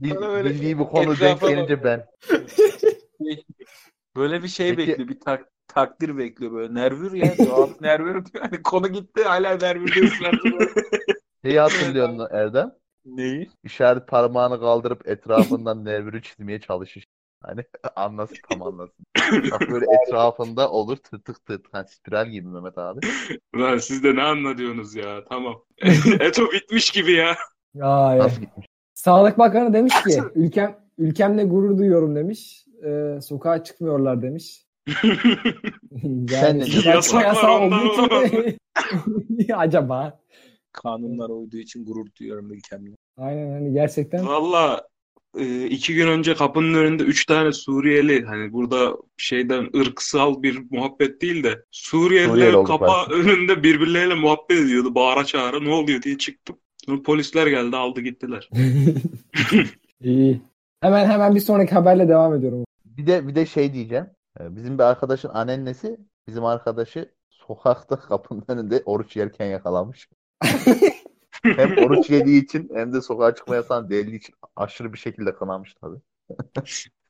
Böyle 0.00 0.50
bildiği 0.50 0.78
bir 0.78 0.84
konu 0.84 1.20
denk 1.20 1.40
gelince 1.40 1.84
ben. 1.84 2.06
Böyle 4.16 4.42
bir 4.42 4.48
şey 4.48 4.76
Peki- 4.76 4.88
bekliyor. 4.90 5.08
Bir 5.08 5.20
tak, 5.20 5.48
takdir 5.68 6.18
bekliyor 6.18 6.52
böyle. 6.52 6.74
Nervür 6.74 7.12
ya. 7.12 7.36
Cevap 7.36 7.80
nervür 7.80 8.12
diyor. 8.12 8.44
Hani 8.44 8.62
konu 8.62 8.88
gitti 8.88 9.24
hala 9.24 9.56
nervür 9.56 9.94
diyor. 9.94 10.06
Şeyi 11.44 11.60
hatırlıyorsun 11.60 12.28
Erdem? 12.30 12.72
Neyi? 13.06 13.50
İşaret 13.64 14.08
parmağını 14.08 14.60
kaldırıp 14.60 15.08
etrafından 15.08 15.84
nervürü 15.84 16.22
çizmeye 16.22 16.60
çalışır. 16.60 17.04
Hani 17.42 17.60
anlasın 17.96 18.36
tam 18.50 18.62
anlasın. 18.62 19.04
Bak 19.50 19.60
böyle 19.70 19.86
etrafında 20.06 20.70
olur 20.70 20.96
tırtık 20.96 21.46
tırtık. 21.46 21.74
Hani 21.74 21.88
spiral 21.88 22.28
gibi 22.28 22.48
Mehmet 22.48 22.78
abi. 22.78 23.00
Lan 23.56 23.78
siz 23.78 24.04
de 24.04 24.16
ne 24.16 24.22
anlatıyorsunuz 24.22 24.94
ya? 24.94 25.24
Tamam. 25.28 25.54
Eto 26.20 26.42
bitmiş 26.52 26.90
gibi 26.90 27.12
ya. 27.12 27.36
Ay. 27.80 28.18
Nasıl 28.18 28.40
gitmiş? 28.40 28.66
Sağlık 28.94 29.38
Bakanı 29.38 29.72
demiş 29.72 29.94
ki 30.02 30.20
ülkem 30.34 30.76
ülkemle 30.98 31.44
gurur 31.44 31.78
duyuyorum 31.78 32.16
demiş. 32.16 32.64
Ee, 32.86 33.18
sokağa 33.22 33.64
çıkmıyorlar 33.64 34.22
demiş. 34.22 34.64
Sen 36.28 36.58
ne 36.60 36.64
Yasak 36.90 37.36
var 37.44 37.60
ondan 37.60 37.88
olduğu 37.88 38.24
için- 38.26 38.58
Acaba? 39.56 40.20
Kanunlara 40.82 41.32
uyduğu 41.32 41.56
için 41.56 41.84
gurur 41.84 42.06
duyuyorum 42.20 42.52
ülkemle. 42.52 42.90
Aynen 43.16 43.52
hani 43.52 43.72
gerçekten. 43.72 44.26
Valla 44.26 44.88
e, 45.38 45.66
iki 45.66 45.94
gün 45.94 46.08
önce 46.08 46.34
kapının 46.34 46.74
önünde 46.74 47.02
üç 47.02 47.26
tane 47.26 47.52
Suriyeli 47.52 48.24
hani 48.24 48.52
burada 48.52 48.96
şeyden 49.16 49.68
ırksal 49.76 50.42
bir 50.42 50.62
muhabbet 50.70 51.22
değil 51.22 51.44
de 51.44 51.64
Suriyeli 51.70 52.28
Suriyeliler 52.28 52.64
kapa 52.64 53.06
önünde 53.10 53.62
birbirleriyle 53.62 54.14
muhabbet 54.14 54.58
ediyordu. 54.58 54.94
Bağıra 54.94 55.24
çağıra 55.24 55.60
ne 55.60 55.74
oluyor 55.74 56.02
diye 56.02 56.18
çıktım. 56.18 56.56
Sonra 56.86 57.02
polisler 57.02 57.46
geldi 57.46 57.76
aldı 57.76 58.00
gittiler. 58.00 58.50
İyi. 60.00 60.42
Hemen 60.80 61.06
hemen 61.06 61.34
bir 61.34 61.40
sonraki 61.40 61.74
haberle 61.74 62.08
devam 62.08 62.34
ediyorum. 62.34 62.64
Bir 62.84 63.06
de 63.06 63.28
bir 63.28 63.34
de 63.34 63.46
şey 63.46 63.72
diyeceğim. 63.72 64.06
Ee, 64.40 64.56
Bizim 64.56 64.78
bir 64.78 64.82
arkadaşın 64.82 65.28
anneannesi 65.28 66.00
bizim 66.28 66.44
arkadaşı 66.44 67.10
sokakta 67.30 68.00
kapının 68.00 68.44
önünde 68.48 68.82
oruç 68.84 69.16
yerken 69.16 69.46
yakalamış. 69.46 70.08
Hem 71.42 71.78
oruç 71.78 72.10
yediği 72.10 72.44
için 72.44 72.70
hem 72.74 72.92
de 72.92 73.00
sokağa 73.00 73.34
çıkma 73.34 73.54
yasağını 73.54 73.90
deldiği 73.90 74.18
için 74.18 74.34
aşırı 74.56 74.92
bir 74.92 74.98
şekilde 74.98 75.34
kınamış 75.34 75.74
tabii. 75.74 75.98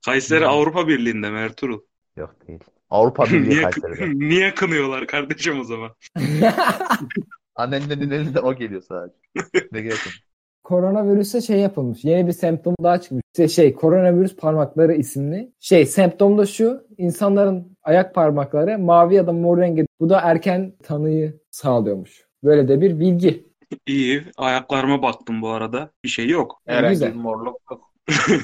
Kayseri. 0.05 0.47
Avrupa 0.47 0.89
Birliği'nde 0.89 1.31
mi 1.31 1.39
Ertuğrul? 1.39 1.81
Yok 2.17 2.35
değil. 2.49 2.61
Avrupa 2.91 3.25
Birliği 3.31 3.49
Niye, 3.49 3.63
Kayseri'de. 3.63 4.19
niye 4.29 4.55
kınıyorlar 4.55 5.07
kardeşim 5.07 5.61
o 5.61 5.65
zaman? 5.65 5.91
Anneannenin 7.55 8.11
elinden 8.11 8.43
o 8.43 8.55
geliyor 8.55 8.83
sadece. 8.83 9.15
Ne 9.73 9.81
gelsin? 9.81 10.13
Koronavirüse 10.65 11.41
şey 11.41 11.61
yapılmış. 11.61 12.05
Yeni 12.05 12.27
bir 12.27 12.33
semptom 12.33 12.75
daha 12.83 13.01
çıkmış. 13.01 13.23
İşte 13.33 13.49
şey 13.49 13.75
koronavirüs 13.75 14.37
parmakları 14.37 14.95
isimli. 14.95 15.53
Şey 15.61 15.87
semptom 15.87 16.39
da 16.39 16.47
şu. 16.47 16.87
insanların 16.99 17.77
ayak 17.83 18.15
parmakları 18.15 18.79
mavi 18.79 19.15
ya 19.15 19.27
da 19.27 19.33
mor 19.33 19.59
rengi. 19.59 19.87
Bu 20.01 20.11
da 20.11 20.21
erken 20.21 20.73
tanıyı 20.83 21.41
sağlıyormuş. 21.51 22.25
Böyle 22.45 22.69
de 22.69 22.81
bir 22.81 23.01
bilgi. 23.01 23.45
İyi. 23.87 24.23
Ayaklarıma 24.37 25.03
baktım 25.03 25.43
bu 25.43 25.49
arada. 25.49 25.91
Bir 26.05 26.09
şey 26.09 26.29
yok. 26.29 26.61
Herhangi 26.67 26.93
güzel. 26.93 27.11
bir 27.11 27.19
morluk 27.19 27.61
yok. 27.71 27.93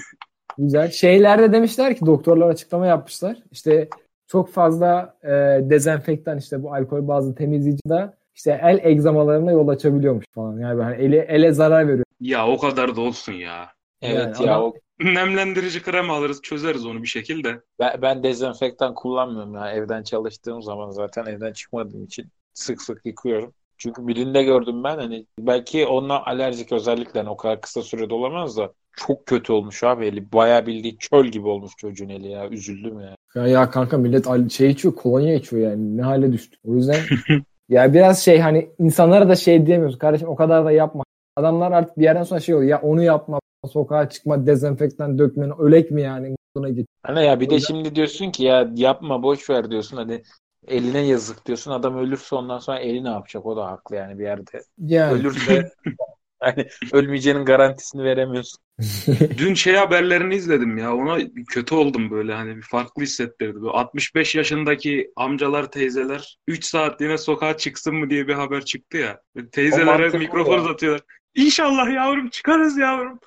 Güzel. 0.58 0.90
Şeylerde 0.90 1.52
demişler 1.52 1.96
ki 1.96 2.06
doktorlar 2.06 2.48
açıklama 2.48 2.86
yapmışlar. 2.86 3.36
İşte 3.50 3.88
çok 4.26 4.52
fazla 4.52 5.16
e, 5.22 5.28
dezenfektan 5.70 6.38
işte 6.38 6.62
bu 6.62 6.74
alkol 6.74 7.08
bazı 7.08 7.34
temizleyici 7.34 7.88
de 7.88 8.12
işte 8.34 8.60
el 8.62 8.80
egzamalarına 8.82 9.52
yol 9.52 9.68
açabiliyormuş 9.68 10.24
falan. 10.34 10.58
Yani 10.58 10.82
hani 10.82 10.96
ele, 10.96 11.18
ele 11.18 11.52
zarar 11.52 11.88
veriyor. 11.88 12.04
Ya 12.20 12.46
o 12.46 12.58
kadar 12.58 12.96
da 12.96 13.00
olsun 13.00 13.32
ya. 13.32 13.72
Evet 14.02 14.18
Yani 14.18 14.46
ya 14.46 14.54
adam- 14.56 14.62
o 14.62 14.74
Nemlendirici 15.00 15.82
krem 15.82 16.10
alırız 16.10 16.42
çözeriz 16.42 16.86
onu 16.86 17.02
bir 17.02 17.08
şekilde. 17.08 17.60
Ben, 17.78 18.02
ben 18.02 18.22
dezenfektan 18.22 18.94
kullanmıyorum 18.94 19.54
ya. 19.54 19.70
Evden 19.70 20.02
çalıştığım 20.02 20.62
zaman 20.62 20.90
zaten 20.90 21.26
evden 21.26 21.52
çıkmadığım 21.52 22.04
için 22.04 22.28
sık 22.52 22.82
sık 22.82 23.06
yıkıyorum. 23.06 23.54
Çünkü 23.80 24.06
birinde 24.08 24.42
gördüm 24.42 24.84
ben 24.84 24.98
hani 24.98 25.26
belki 25.38 25.86
onunla 25.86 26.26
alerjik 26.26 26.72
özellikle 26.72 27.20
hani 27.20 27.30
o 27.30 27.36
kadar 27.36 27.60
kısa 27.60 27.82
sürede 27.82 28.14
olamaz 28.14 28.56
da 28.56 28.72
çok 28.96 29.26
kötü 29.26 29.52
olmuş 29.52 29.84
abi 29.84 30.06
eli. 30.06 30.32
Bayağı 30.32 30.66
bildiğin 30.66 30.96
çöl 30.96 31.26
gibi 31.26 31.48
olmuş 31.48 31.72
çocuğun 31.76 32.08
eli 32.08 32.28
ya. 32.28 32.48
Üzüldüm 32.48 33.00
ya. 33.00 33.16
Ya, 33.34 33.46
ya 33.46 33.70
kanka 33.70 33.98
millet 33.98 34.52
şey 34.52 34.70
içiyor 34.70 34.94
kolonya 34.94 35.34
içiyor 35.34 35.70
yani 35.70 35.96
ne 35.96 36.02
hale 36.02 36.32
düştü. 36.32 36.56
O 36.66 36.74
yüzden 36.74 36.96
ya 37.68 37.94
biraz 37.94 38.22
şey 38.24 38.38
hani 38.38 38.70
insanlara 38.78 39.28
da 39.28 39.36
şey 39.36 39.66
diyemiyoruz. 39.66 39.98
Kardeşim 39.98 40.28
o 40.28 40.36
kadar 40.36 40.64
da 40.64 40.72
yapma. 40.72 41.04
Adamlar 41.36 41.72
artık 41.72 41.98
bir 41.98 42.02
yerden 42.04 42.22
sonra 42.22 42.40
şey 42.40 42.54
oluyor. 42.54 42.70
Ya 42.70 42.80
onu 42.82 43.02
yapma. 43.02 43.40
Sokağa 43.72 44.08
çıkma 44.08 44.46
dezenfektan 44.46 45.18
dökmen 45.18 45.58
ölek 45.60 45.90
mi 45.90 46.02
yani? 46.02 46.36
Buna 46.56 46.68
git. 46.68 46.86
Hani 47.02 47.24
ya 47.26 47.40
bir 47.40 47.46
O 47.46 47.50
de 47.50 47.54
yüzden- 47.54 47.66
şimdi 47.74 47.94
diyorsun 47.94 48.30
ki 48.30 48.44
ya 48.44 48.70
yapma 48.74 49.22
boş 49.22 49.50
ver 49.50 49.70
diyorsun 49.70 49.96
hani 49.96 50.22
eline 50.68 51.06
yazık 51.06 51.46
diyorsun. 51.46 51.70
Adam 51.70 51.98
ölürse 51.98 52.34
ondan 52.34 52.58
sonra 52.58 52.78
eli 52.78 53.04
ne 53.04 53.08
yapacak? 53.08 53.46
O 53.46 53.56
da 53.56 53.66
haklı 53.66 53.96
yani 53.96 54.18
bir 54.18 54.24
yerde. 54.24 54.62
Yani. 54.78 55.12
Ölürse 55.12 55.72
hani 56.40 56.68
ölmeyeceğinin 56.92 57.44
garantisini 57.44 58.04
veremiyorsun. 58.04 58.58
Dün 59.38 59.54
şey 59.54 59.74
haberlerini 59.74 60.34
izledim 60.34 60.78
ya 60.78 60.94
ona 60.94 61.18
kötü 61.48 61.74
oldum 61.74 62.10
böyle 62.10 62.34
hani 62.34 62.56
bir 62.56 62.62
farklı 62.62 63.02
hissettirdi. 63.02 63.54
Böyle 63.54 63.70
65 63.70 64.34
yaşındaki 64.34 65.12
amcalar 65.16 65.70
teyzeler 65.70 66.38
3 66.46 66.64
saatliğine 66.64 67.18
sokağa 67.18 67.56
çıksın 67.56 67.94
mı 67.94 68.10
diye 68.10 68.28
bir 68.28 68.34
haber 68.34 68.64
çıktı 68.64 68.96
ya. 68.96 69.20
Teyzelere 69.52 70.18
mikrofon 70.18 70.58
uzatıyorlar. 70.58 71.02
İnşallah 71.34 71.94
yavrum 71.94 72.28
çıkarız 72.28 72.78
yavrum. 72.78 73.20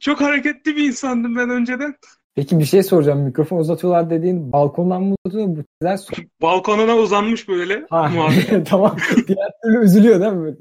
Çok 0.00 0.20
hareketli 0.20 0.76
bir 0.76 0.84
insandım 0.84 1.36
ben 1.36 1.50
önceden. 1.50 1.94
Peki 2.34 2.58
bir 2.58 2.64
şey 2.64 2.82
soracağım. 2.82 3.20
Mikrofon 3.20 3.58
uzatıyorlar 3.58 4.10
dediğin 4.10 4.52
balkondan 4.52 5.02
mı 5.02 5.14
uzatıyor? 5.24 5.56
Bu 5.56 5.84
so- 5.84 6.28
Balkonuna 6.42 6.96
uzanmış 6.96 7.48
böyle 7.48 7.86
Ha, 7.90 8.12
tamam. 8.66 8.96
Diğer 9.28 9.50
türlü 9.62 9.84
üzülüyor 9.84 10.20
değil 10.20 10.32
mi? 10.32 10.56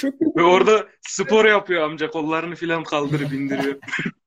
Çok. 0.00 0.14
Ve 0.36 0.42
orada 0.42 0.86
spor 1.00 1.44
yapıyor 1.44 1.82
amca 1.82 2.10
kollarını 2.10 2.54
filan 2.54 2.84
kaldırıp 2.84 3.32
indiriyor. 3.32 3.74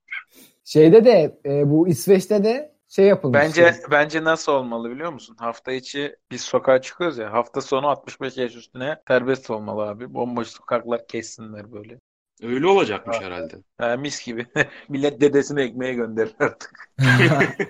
Şeyde 0.64 1.04
de 1.04 1.38
e, 1.46 1.70
bu 1.70 1.88
İsveç'te 1.88 2.44
de 2.44 2.76
şey 2.88 3.06
yapılmış. 3.06 3.40
Bence 3.40 3.74
bence 3.90 4.24
nasıl 4.24 4.52
olmalı 4.52 4.90
biliyor 4.90 5.12
musun? 5.12 5.36
Hafta 5.38 5.72
içi 5.72 6.16
biz 6.30 6.40
sokağa 6.40 6.80
çıkıyoruz 6.80 7.18
ya. 7.18 7.32
Hafta 7.32 7.60
sonu 7.60 7.88
65 7.88 8.36
yaş 8.36 8.56
üstüne 8.56 8.96
serbest 9.08 9.50
olmalı 9.50 9.82
abi. 9.82 10.14
Bomboş 10.14 10.48
sokaklar 10.48 11.06
kessinler 11.06 11.72
böyle. 11.72 12.00
Öyle 12.42 12.66
olacakmış 12.66 13.16
herhalde. 13.20 13.54
Ha, 13.78 13.96
mis 13.96 14.26
gibi. 14.26 14.46
Millet 14.88 15.20
dedesini 15.20 15.60
ekmeğe 15.60 15.94
gönderir 15.94 16.34
artık. 16.38 16.90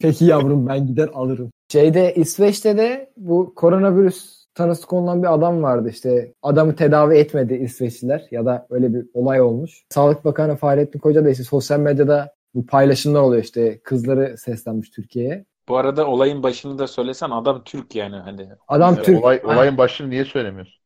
Peki 0.00 0.24
yavrum 0.24 0.66
ben 0.68 0.86
gider 0.86 1.10
alırım. 1.14 1.50
Şeyde 1.68 2.14
İsveç'te 2.14 2.76
de 2.76 3.10
bu 3.16 3.54
koronavirüs 3.54 4.46
tanısı 4.54 4.86
konulan 4.86 5.22
bir 5.22 5.34
adam 5.34 5.62
vardı 5.62 5.88
işte. 5.90 6.32
Adamı 6.42 6.76
tedavi 6.76 7.16
etmedi 7.16 7.54
İsveçliler 7.54 8.26
ya 8.30 8.46
da 8.46 8.66
öyle 8.70 8.94
bir 8.94 9.06
olay 9.14 9.40
olmuş. 9.40 9.82
Sağlık 9.88 10.24
Bakanı 10.24 10.56
Fahrettin 10.56 10.98
Koca 10.98 11.24
da 11.24 11.30
işte 11.30 11.44
sosyal 11.44 11.80
medyada 11.80 12.34
bu 12.54 12.66
paylaşımlar 12.66 13.20
oluyor 13.20 13.42
işte 13.42 13.78
kızları 13.78 14.38
seslenmiş 14.38 14.90
Türkiye'ye. 14.90 15.44
Bu 15.68 15.76
arada 15.76 16.06
olayın 16.06 16.42
başını 16.42 16.78
da 16.78 16.86
söylesen 16.86 17.30
adam 17.30 17.62
Türk 17.64 17.94
yani 17.96 18.16
hani. 18.16 18.48
Adam 18.68 18.94
Ee, 18.98 19.02
Türk. 19.02 19.24
olay, 19.24 19.40
olayın 19.44 19.78
başını 19.78 20.10
niye 20.10 20.24
söylemiyorsun? 20.24 20.81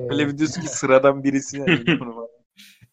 Ee, 0.00 0.02
Öyle 0.10 0.28
bir 0.28 0.38
diyorsun 0.38 0.60
ki 0.62 0.68
sıradan 0.68 1.24
birisi 1.24 1.58
yani. 1.58 1.78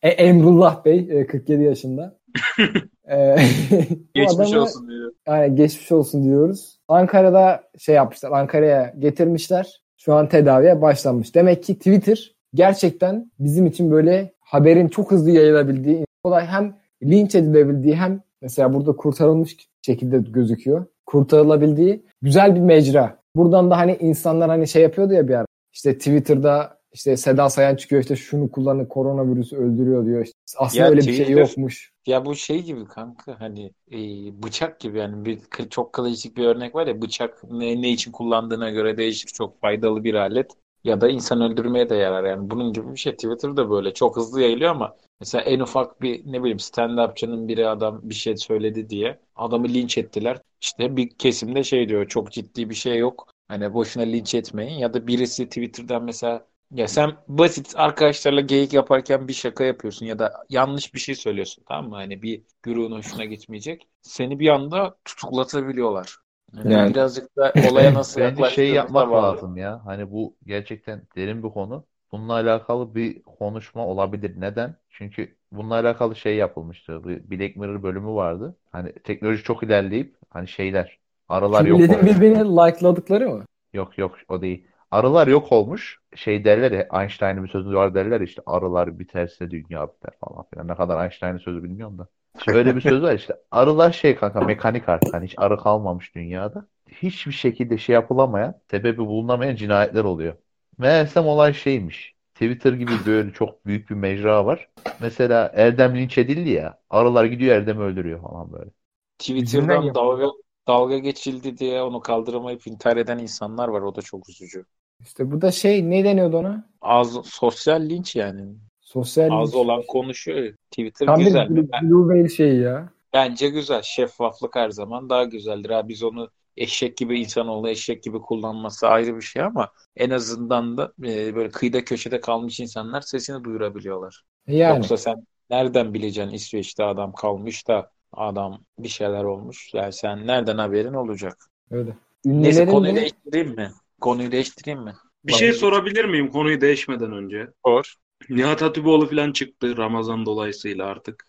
E- 0.01 0.09
Emrullah 0.09 0.85
Bey 0.85 1.07
e, 1.11 1.27
47 1.27 1.63
yaşında. 1.63 2.17
E, 3.09 3.35
bu 3.71 3.75
Geçmiş 4.13 4.35
adamı- 4.35 4.61
olsun 4.61 4.87
diyor. 4.89 5.11
Yani 5.27 5.55
geçmiş 5.55 5.91
olsun 5.91 6.23
diyoruz. 6.23 6.79
Ankara'da 6.87 7.63
şey 7.79 7.95
yapmışlar. 7.95 8.31
Ankara'ya 8.31 8.93
getirmişler. 8.99 9.81
Şu 9.97 10.13
an 10.13 10.29
tedaviye 10.29 10.81
başlanmış. 10.81 11.35
Demek 11.35 11.63
ki 11.63 11.75
Twitter 11.77 12.35
gerçekten 12.53 13.31
bizim 13.39 13.65
için 13.65 13.91
böyle 13.91 14.33
haberin 14.39 14.87
çok 14.87 15.11
hızlı 15.11 15.31
yayılabildiği, 15.31 16.05
olay 16.23 16.45
hem 16.45 16.77
linç 17.03 17.35
edilebildiği 17.35 17.95
hem 17.95 18.21
mesela 18.41 18.73
burada 18.73 18.95
kurtarılmış 18.95 19.57
şekilde 19.85 20.17
gözüküyor. 20.17 20.85
Kurtarılabildiği 21.05 22.05
güzel 22.21 22.55
bir 22.55 22.59
mecra. 22.61 23.17
Buradan 23.35 23.71
da 23.71 23.77
hani 23.77 23.97
insanlar 23.99 24.49
hani 24.49 24.67
şey 24.67 24.81
yapıyordu 24.83 25.13
ya 25.13 25.27
bir 25.27 25.33
ara. 25.33 25.45
İşte 25.75 25.97
Twitter'da 25.97 26.79
işte 26.93 27.17
Seda 27.17 27.49
Sayan 27.49 27.75
çıkıyor 27.75 28.01
işte 28.01 28.15
şunu 28.15 28.51
kullanın 28.51 28.85
koronavirüsü 28.85 29.57
öldürüyor 29.57 30.05
diyor. 30.05 30.25
İşte 30.25 30.37
aslında 30.57 30.83
Ya 30.83 30.89
öyle 30.89 31.01
bir 31.01 31.13
şey 31.13 31.25
Twitter- 31.25 31.39
yokmuş. 31.39 31.91
Ya 32.05 32.25
bu 32.25 32.35
şey 32.35 32.63
gibi 32.63 32.85
kanka 32.85 33.39
hani 33.39 33.71
e, 33.91 33.97
bıçak 34.43 34.79
gibi 34.79 34.97
yani 34.97 35.25
bir 35.25 35.39
çok 35.69 35.93
klasik 35.93 36.37
bir 36.37 36.45
örnek 36.45 36.75
var 36.75 36.87
ya 36.87 37.01
bıçak 37.01 37.43
ne, 37.51 37.81
ne 37.81 37.89
için 37.91 38.11
kullandığına 38.11 38.69
göre 38.69 38.97
değişir 38.97 39.27
çok 39.27 39.61
faydalı 39.61 40.03
bir 40.03 40.13
alet 40.13 40.51
ya 40.83 41.01
da 41.01 41.09
insan 41.09 41.41
öldürmeye 41.41 41.89
de 41.89 41.95
yarar 41.95 42.23
yani 42.23 42.49
bunun 42.49 42.73
gibi 42.73 42.91
bir 42.91 42.99
şey 42.99 43.13
Twitter'da 43.13 43.69
böyle 43.69 43.93
çok 43.93 44.17
hızlı 44.17 44.41
yayılıyor 44.41 44.71
ama 44.71 44.95
mesela 45.19 45.41
en 45.43 45.59
ufak 45.59 46.01
bir 46.01 46.31
ne 46.31 46.39
bileyim 46.39 46.57
stand-upçının 46.57 47.47
biri 47.47 47.67
adam 47.67 47.99
bir 48.03 48.15
şey 48.15 48.37
söyledi 48.37 48.89
diye 48.89 49.19
adamı 49.35 49.67
linç 49.69 49.97
ettiler 49.97 50.37
işte 50.61 50.97
bir 50.97 51.09
kesimde 51.09 51.63
şey 51.63 51.89
diyor 51.89 52.07
çok 52.07 52.31
ciddi 52.31 52.69
bir 52.69 52.75
şey 52.75 52.97
yok 52.97 53.34
hani 53.47 53.73
boşuna 53.73 54.03
linç 54.03 54.35
etmeyin 54.35 54.79
ya 54.79 54.93
da 54.93 55.07
birisi 55.07 55.45
Twitter'dan 55.49 56.03
mesela 56.03 56.47
Ya 56.71 56.87
sen 56.87 57.11
basit 57.27 57.73
arkadaşlarla 57.75 58.41
geyik 58.41 58.73
yaparken 58.73 59.27
bir 59.27 59.33
şaka 59.33 59.63
yapıyorsun 59.63 60.05
ya 60.05 60.19
da 60.19 60.45
yanlış 60.49 60.93
bir 60.93 60.99
şey 60.99 61.15
söylüyorsun 61.15 61.63
tamam 61.67 61.89
mı? 61.89 61.95
Hani 61.95 62.21
bir 62.21 62.43
gururun 62.63 62.91
hoşuna 62.97 63.25
gitmeyecek. 63.25 63.87
Seni 64.01 64.39
bir 64.39 64.47
anda 64.49 64.97
tutuklatabiliyorlar. 65.05 66.15
Yani, 66.53 66.87
Yani. 66.87 66.89
birazcık 66.89 67.35
da 67.37 67.55
olaya 67.61 67.93
nasıl 67.93 68.21
Bence 68.21 68.43
şey 68.43 68.71
yapmak 68.73 69.13
bağlı. 69.13 69.15
lazım 69.15 69.57
ya. 69.57 69.85
Hani 69.85 70.11
bu 70.11 70.37
gerçekten 70.45 71.07
derin 71.15 71.43
bir 71.43 71.49
konu. 71.49 71.87
Bununla 72.11 72.33
alakalı 72.33 72.95
bir 72.95 73.23
konuşma 73.23 73.87
olabilir. 73.87 74.41
Neden? 74.41 74.77
Çünkü 74.89 75.37
bununla 75.51 75.75
alakalı 75.75 76.15
şey 76.15 76.35
yapılmıştı. 76.37 77.03
Bir 77.07 77.31
Black 77.31 77.55
Mirror 77.57 77.83
bölümü 77.83 78.07
vardı. 78.07 78.57
Hani 78.71 78.93
teknoloji 78.93 79.43
çok 79.43 79.63
ilerleyip 79.63 80.17
hani 80.29 80.47
şeyler 80.47 80.99
arılar 81.29 81.65
yok 81.65 81.79
Milletin 81.79 81.93
olmuş. 81.93 82.15
birbirini 82.15 82.43
like'ladıkları 82.43 83.29
mı? 83.29 83.45
Yok 83.73 83.97
yok 83.97 84.15
o 84.29 84.41
değil. 84.41 84.67
Arılar 84.91 85.27
yok 85.27 85.51
olmuş. 85.51 85.99
Şey 86.15 86.45
derler 86.45 86.71
ya 86.71 86.87
Einstein'ın 87.01 87.43
bir 87.43 87.49
sözü 87.49 87.73
var 87.73 87.95
derler 87.95 88.21
işte 88.21 88.41
arılar 88.45 88.99
biterse 88.99 89.51
dünya 89.51 89.87
biter 89.87 90.13
falan 90.19 90.45
filan. 90.53 90.67
Ne 90.67 90.75
kadar 90.75 91.03
Einstein'ın 91.03 91.37
sözü 91.37 91.63
bilmiyorum 91.63 91.97
da. 91.97 92.07
İşte 92.37 92.51
öyle 92.51 92.75
bir 92.75 92.81
söz 92.81 93.01
var 93.03 93.13
işte. 93.13 93.35
Arılar 93.51 93.91
şey 93.91 94.15
kanka 94.15 94.41
mekanik 94.41 94.89
artık. 94.89 95.13
Hani 95.13 95.25
hiç 95.25 95.35
arı 95.37 95.57
kalmamış 95.57 96.15
dünyada. 96.15 96.67
Hiçbir 96.89 97.31
şekilde 97.31 97.77
şey 97.77 97.93
yapılamayan, 97.93 98.59
sebebi 98.71 98.97
bulunamayan 98.97 99.55
cinayetler 99.55 100.03
oluyor. 100.03 100.33
Meğersem 100.77 101.25
olay 101.25 101.53
şeymiş. 101.53 102.15
Twitter 102.33 102.73
gibi 102.73 102.91
böyle 103.05 103.33
çok 103.33 103.65
büyük 103.65 103.89
bir 103.89 103.95
mecra 103.95 104.45
var. 104.45 104.69
Mesela 105.01 105.51
Erdem 105.55 105.95
linç 105.95 106.17
edildi 106.17 106.49
ya. 106.49 106.79
Arılar 106.89 107.25
gidiyor 107.25 107.55
Erdem'i 107.55 107.81
öldürüyor 107.81 108.21
falan 108.21 108.51
böyle. 108.51 108.69
Twitter'dan 109.17 109.95
dalga 109.95 110.27
dalga 110.67 110.97
geçildi 110.97 111.57
diye 111.57 111.81
onu 111.81 111.99
kaldıramayıp 111.99 112.67
intihar 112.67 112.97
eden 112.97 113.17
insanlar 113.17 113.67
var. 113.67 113.81
O 113.81 113.95
da 113.95 114.01
çok 114.01 114.29
üzücü. 114.29 114.65
İşte 114.99 115.31
bu 115.31 115.41
da 115.41 115.51
şey 115.51 115.89
ne 115.89 116.03
deniyordu 116.03 116.37
ona? 116.37 116.69
Az 116.81 117.13
sosyal 117.25 117.81
linç 117.81 118.15
yani. 118.15 118.55
Sosyal 118.81 119.41
Az 119.41 119.47
linç. 119.49 119.55
olan 119.55 119.81
konuşuyor. 119.87 120.53
Twitter 120.71 121.05
Tam 121.05 121.19
bir 121.19 121.25
güzel. 121.25 121.49
Blue, 121.49 121.67
Ben- 121.71 121.89
Blue 121.91 122.13
Whale 122.15 122.29
şeyi 122.35 122.61
ya. 122.61 122.89
Bence 123.13 123.49
güzel. 123.49 123.81
Şeffaflık 123.81 124.55
her 124.55 124.69
zaman 124.69 125.09
daha 125.09 125.23
güzeldir. 125.23 125.69
Ha, 125.69 125.87
biz 125.87 126.03
onu 126.03 126.29
eşek 126.57 126.97
gibi 126.97 127.19
insanoğlu 127.19 127.69
eşek 127.69 128.03
gibi 128.03 128.19
kullanması 128.21 128.87
ayrı 128.87 129.15
bir 129.15 129.21
şey 129.21 129.41
ama 129.43 129.69
en 129.95 130.09
azından 130.09 130.77
da 130.77 130.93
e, 131.03 131.35
böyle 131.35 131.49
kıyıda 131.49 131.83
köşede 131.85 132.19
kalmış 132.21 132.59
insanlar 132.59 133.01
sesini 133.01 133.43
duyurabiliyorlar. 133.43 134.23
Yani. 134.47 134.75
Yoksa 134.77 134.97
sen 134.97 135.27
nereden 135.49 135.93
bileceksin 135.93 136.33
İsveç'te 136.33 136.83
adam 136.83 137.13
kalmış 137.13 137.67
da 137.67 137.91
adam 138.15 138.61
bir 138.79 138.87
şeyler 138.87 139.23
olmuş. 139.23 139.73
Yani 139.73 139.93
sen 139.93 140.27
nereden 140.27 140.57
haberin 140.57 140.93
olacak? 140.93 141.37
Öyle. 141.71 141.95
Neyse 142.25 142.65
konuyu 142.65 142.95
de 142.95 142.99
değiştireyim 143.01 143.49
mi? 143.55 143.71
Konuyu 144.01 144.31
değiştireyim 144.31 144.83
mi? 144.83 144.93
Bir 145.23 145.33
şey 145.33 145.53
sorabilir 145.53 146.05
miyim 146.05 146.31
konuyu 146.31 146.61
değişmeden 146.61 147.11
önce? 147.11 147.47
Sor. 147.65 147.93
Nihat 148.29 148.61
Hatipoğlu 148.61 149.09
falan 149.09 149.31
çıktı 149.31 149.77
Ramazan 149.77 150.25
dolayısıyla 150.25 150.85
artık. 150.85 151.27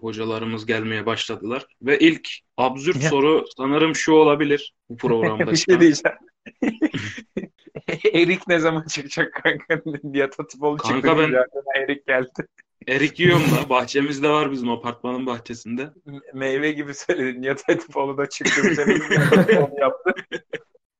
Hocalarımız 0.00 0.66
gelmeye 0.66 1.06
başladılar. 1.06 1.66
Ve 1.82 1.98
ilk 1.98 2.28
absürt 2.56 3.02
Ya. 3.02 3.10
soru 3.10 3.44
sanırım 3.56 3.94
şu 3.94 4.12
olabilir 4.12 4.74
bu 4.90 4.96
programda 4.96 5.52
bir 5.52 5.56
şey 5.56 5.80
diyeceğim. 5.80 6.18
Erik 8.12 8.48
ne 8.48 8.58
zaman 8.58 8.84
çıkacak 8.86 9.34
kanka? 9.42 9.82
Nihat 10.04 10.38
Hatipoğlu 10.38 10.76
Kanka 10.76 11.08
çıktı. 11.16 11.44
ben- 11.76 11.82
Erik 11.82 12.06
geldi. 12.06 12.30
Erik 12.88 13.20
yiyorum 13.20 13.42
da 13.42 13.68
bahçemizde 13.68 14.28
var 14.28 14.52
bizim 14.52 14.70
apartmanın 14.70 15.26
bahçesinde. 15.26 15.90
meyve 16.34 16.72
gibi 16.72 16.94
söyledin. 16.94 17.42
Nihat 17.42 17.68
Hatipoğlu 17.68 18.18
da 18.18 18.28
çıktı 18.28 18.62
Hatipoğlu 19.30 19.70
yaptı. 19.80 20.14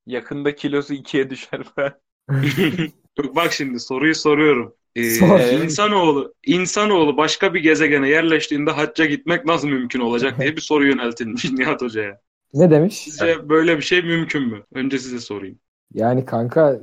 Yakında 0.07 0.54
kilosu 0.54 0.95
ikiye 0.95 1.30
düşer 1.30 1.62
falan. 1.62 1.92
Bak 3.37 3.52
şimdi 3.52 3.80
soruyu 3.80 4.14
soruyorum. 4.14 4.75
Ee, 4.97 5.11
Sor. 5.11 5.40
insanoğlu, 5.40 6.35
insanoğlu 6.47 7.16
başka 7.16 7.54
bir 7.54 7.61
gezegene 7.61 8.09
yerleştiğinde 8.09 8.71
hacca 8.71 9.04
gitmek 9.04 9.45
nasıl 9.45 9.68
mümkün 9.68 10.00
olacak 10.00 10.40
diye 10.40 10.57
bir 10.57 10.61
soru 10.61 10.87
yöneltilmiş 10.87 11.45
Nihat 11.52 11.83
Hoca'ya. 11.83 12.21
ne 12.54 12.71
demiş? 12.71 12.97
Sizce 12.99 13.49
böyle 13.49 13.76
bir 13.76 13.83
şey 13.83 14.02
mümkün 14.02 14.42
mü? 14.42 14.62
Önce 14.75 14.99
size 14.99 15.21
sorayım. 15.21 15.59
Yani 15.95 16.25
kanka 16.25 16.80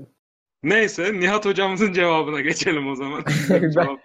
Neyse 0.63 1.13
Nihat 1.13 1.45
hocamızın 1.45 1.93
cevabına 1.93 2.41
geçelim 2.41 2.87
o 2.87 2.95
zaman. 2.95 3.23
Ben-. 3.49 3.97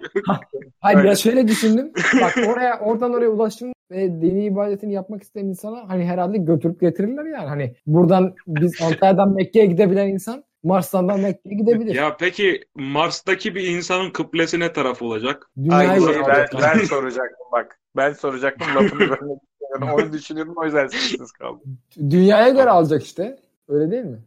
Hayır 0.80 0.98
Öyle. 0.98 1.08
ya 1.08 1.16
şöyle 1.16 1.48
düşündüm. 1.48 1.92
Bak 2.20 2.36
oraya 2.48 2.80
oradan 2.80 3.14
oraya 3.14 3.28
ulaşım 3.28 3.72
ve 3.90 4.20
dini 4.20 4.44
ibadetini 4.44 4.92
yapmak 4.92 5.22
isteyen 5.22 5.44
insana 5.44 5.88
hani 5.88 6.04
herhalde 6.04 6.38
götürüp 6.38 6.80
getirirler 6.80 7.24
yani. 7.24 7.48
Hani 7.48 7.74
buradan 7.86 8.34
biz 8.46 8.82
Antalya'dan 8.82 9.34
Mekke'ye 9.34 9.66
gidebilen 9.66 10.08
insan 10.08 10.44
Mars'tan 10.62 11.08
da 11.08 11.16
Mekke'ye 11.16 11.54
gidebilir. 11.54 11.94
Ya 11.94 12.16
peki 12.16 12.60
Mars'taki 12.74 13.54
bir 13.54 13.66
insanın 13.66 14.10
kıblesi 14.10 14.60
ne 14.60 14.72
taraf 14.72 15.02
olacak? 15.02 15.50
Dünyayı 15.56 16.00
gören 16.00 16.24
ben, 16.28 16.46
ben 16.62 16.84
soracaktım 16.84 17.46
bak. 17.52 17.80
Ben 17.96 18.12
soracaktım 18.12 18.68
lafını 18.76 19.00
bölmek. 19.00 19.38
Onu 19.82 20.12
düşünüyordum 20.12 20.54
o 20.56 20.64
yüzden 20.64 20.86
sessiz 20.86 21.32
kaldım. 21.32 21.78
Dünyaya 21.96 22.48
göre 22.48 22.70
alacak 22.70 23.04
işte. 23.04 23.38
Öyle 23.68 23.90
değil 23.90 24.04
mi? 24.04 24.18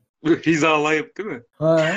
Hizalayıp 0.46 1.18
değil 1.18 1.30
mi? 1.30 1.44
Ha. 1.58 1.90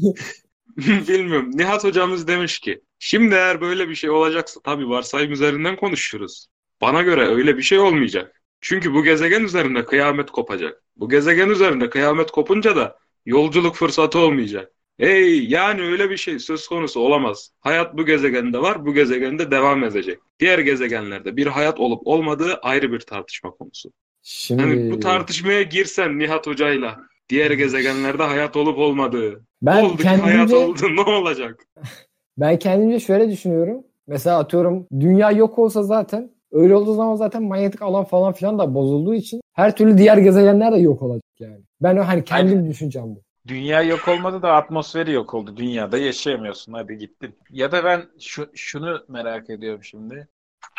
Bilmiyorum. 1.08 1.50
Nihat 1.54 1.84
hocamız 1.84 2.28
demiş 2.28 2.58
ki 2.58 2.80
şimdi 2.98 3.34
eğer 3.34 3.60
böyle 3.60 3.88
bir 3.88 3.94
şey 3.94 4.10
olacaksa 4.10 4.60
tabii 4.64 4.88
varsayım 4.88 5.32
üzerinden 5.32 5.76
konuşuruz. 5.76 6.46
Bana 6.80 7.02
göre 7.02 7.26
öyle 7.26 7.56
bir 7.56 7.62
şey 7.62 7.78
olmayacak. 7.78 8.42
Çünkü 8.60 8.94
bu 8.94 9.04
gezegen 9.04 9.42
üzerinde 9.42 9.84
kıyamet 9.84 10.30
kopacak. 10.30 10.82
Bu 10.96 11.08
gezegen 11.08 11.48
üzerinde 11.48 11.90
kıyamet 11.90 12.30
kopunca 12.30 12.76
da 12.76 12.98
yolculuk 13.26 13.74
fırsatı 13.74 14.18
olmayacak. 14.18 14.72
Hey 14.98 15.48
yani 15.48 15.82
öyle 15.82 16.10
bir 16.10 16.16
şey 16.16 16.38
söz 16.38 16.68
konusu 16.68 17.00
olamaz. 17.00 17.50
Hayat 17.60 17.96
bu 17.96 18.06
gezegende 18.06 18.58
var, 18.58 18.86
bu 18.86 18.94
gezegende 18.94 19.50
devam 19.50 19.84
edecek. 19.84 20.18
Diğer 20.40 20.58
gezegenlerde 20.58 21.36
bir 21.36 21.46
hayat 21.46 21.80
olup 21.80 22.06
olmadığı 22.06 22.54
ayrı 22.54 22.92
bir 22.92 23.00
tartışma 23.00 23.50
konusu. 23.50 23.92
Şimdi 24.22 24.62
Hani 24.62 24.90
bu 24.90 25.00
tartışmaya 25.00 25.62
girsen 25.62 26.18
Nihat 26.18 26.46
Hoca'yla 26.46 27.00
diğer 27.28 27.50
gezegenlerde 27.50 28.22
hayat 28.22 28.56
olup 28.56 28.78
olmadığı. 28.78 29.46
Ben 29.62 29.84
oldu 29.84 29.96
ki 29.96 30.08
hayat 30.08 30.24
kendimce 30.24 30.56
oldu 30.56 30.96
ne 30.96 31.00
olacak? 31.00 31.66
ben 32.38 32.58
kendimce 32.58 33.00
şöyle 33.00 33.30
düşünüyorum. 33.30 33.84
Mesela 34.06 34.38
atıyorum 34.38 34.86
dünya 35.00 35.30
yok 35.30 35.58
olsa 35.58 35.82
zaten 35.82 36.30
öyle 36.52 36.76
olduğu 36.76 36.94
zaman 36.94 37.14
zaten 37.14 37.42
manyetik 37.42 37.82
alan 37.82 38.04
falan 38.04 38.32
filan 38.32 38.58
da 38.58 38.74
bozulduğu 38.74 39.14
için 39.14 39.40
her 39.52 39.76
türlü 39.76 39.98
diğer 39.98 40.18
gezegenler 40.18 40.72
de 40.72 40.76
yok 40.76 41.02
olacak 41.02 41.24
yani. 41.38 41.60
Ben 41.80 41.96
hani 41.96 42.24
kendim 42.24 42.70
düşüncem 42.70 43.04
bu. 43.04 43.22
Dünya 43.48 43.82
yok 43.82 44.08
olmadı 44.08 44.42
da 44.42 44.52
atmosferi 44.52 45.12
yok 45.12 45.34
oldu. 45.34 45.56
Dünyada 45.56 45.98
yaşayamıyorsun. 45.98 46.72
Hadi 46.72 46.98
gittin. 46.98 47.34
Ya 47.50 47.72
da 47.72 47.84
ben 47.84 48.02
şu, 48.20 48.50
şunu 48.54 49.04
merak 49.08 49.50
ediyorum 49.50 49.84
şimdi. 49.84 50.28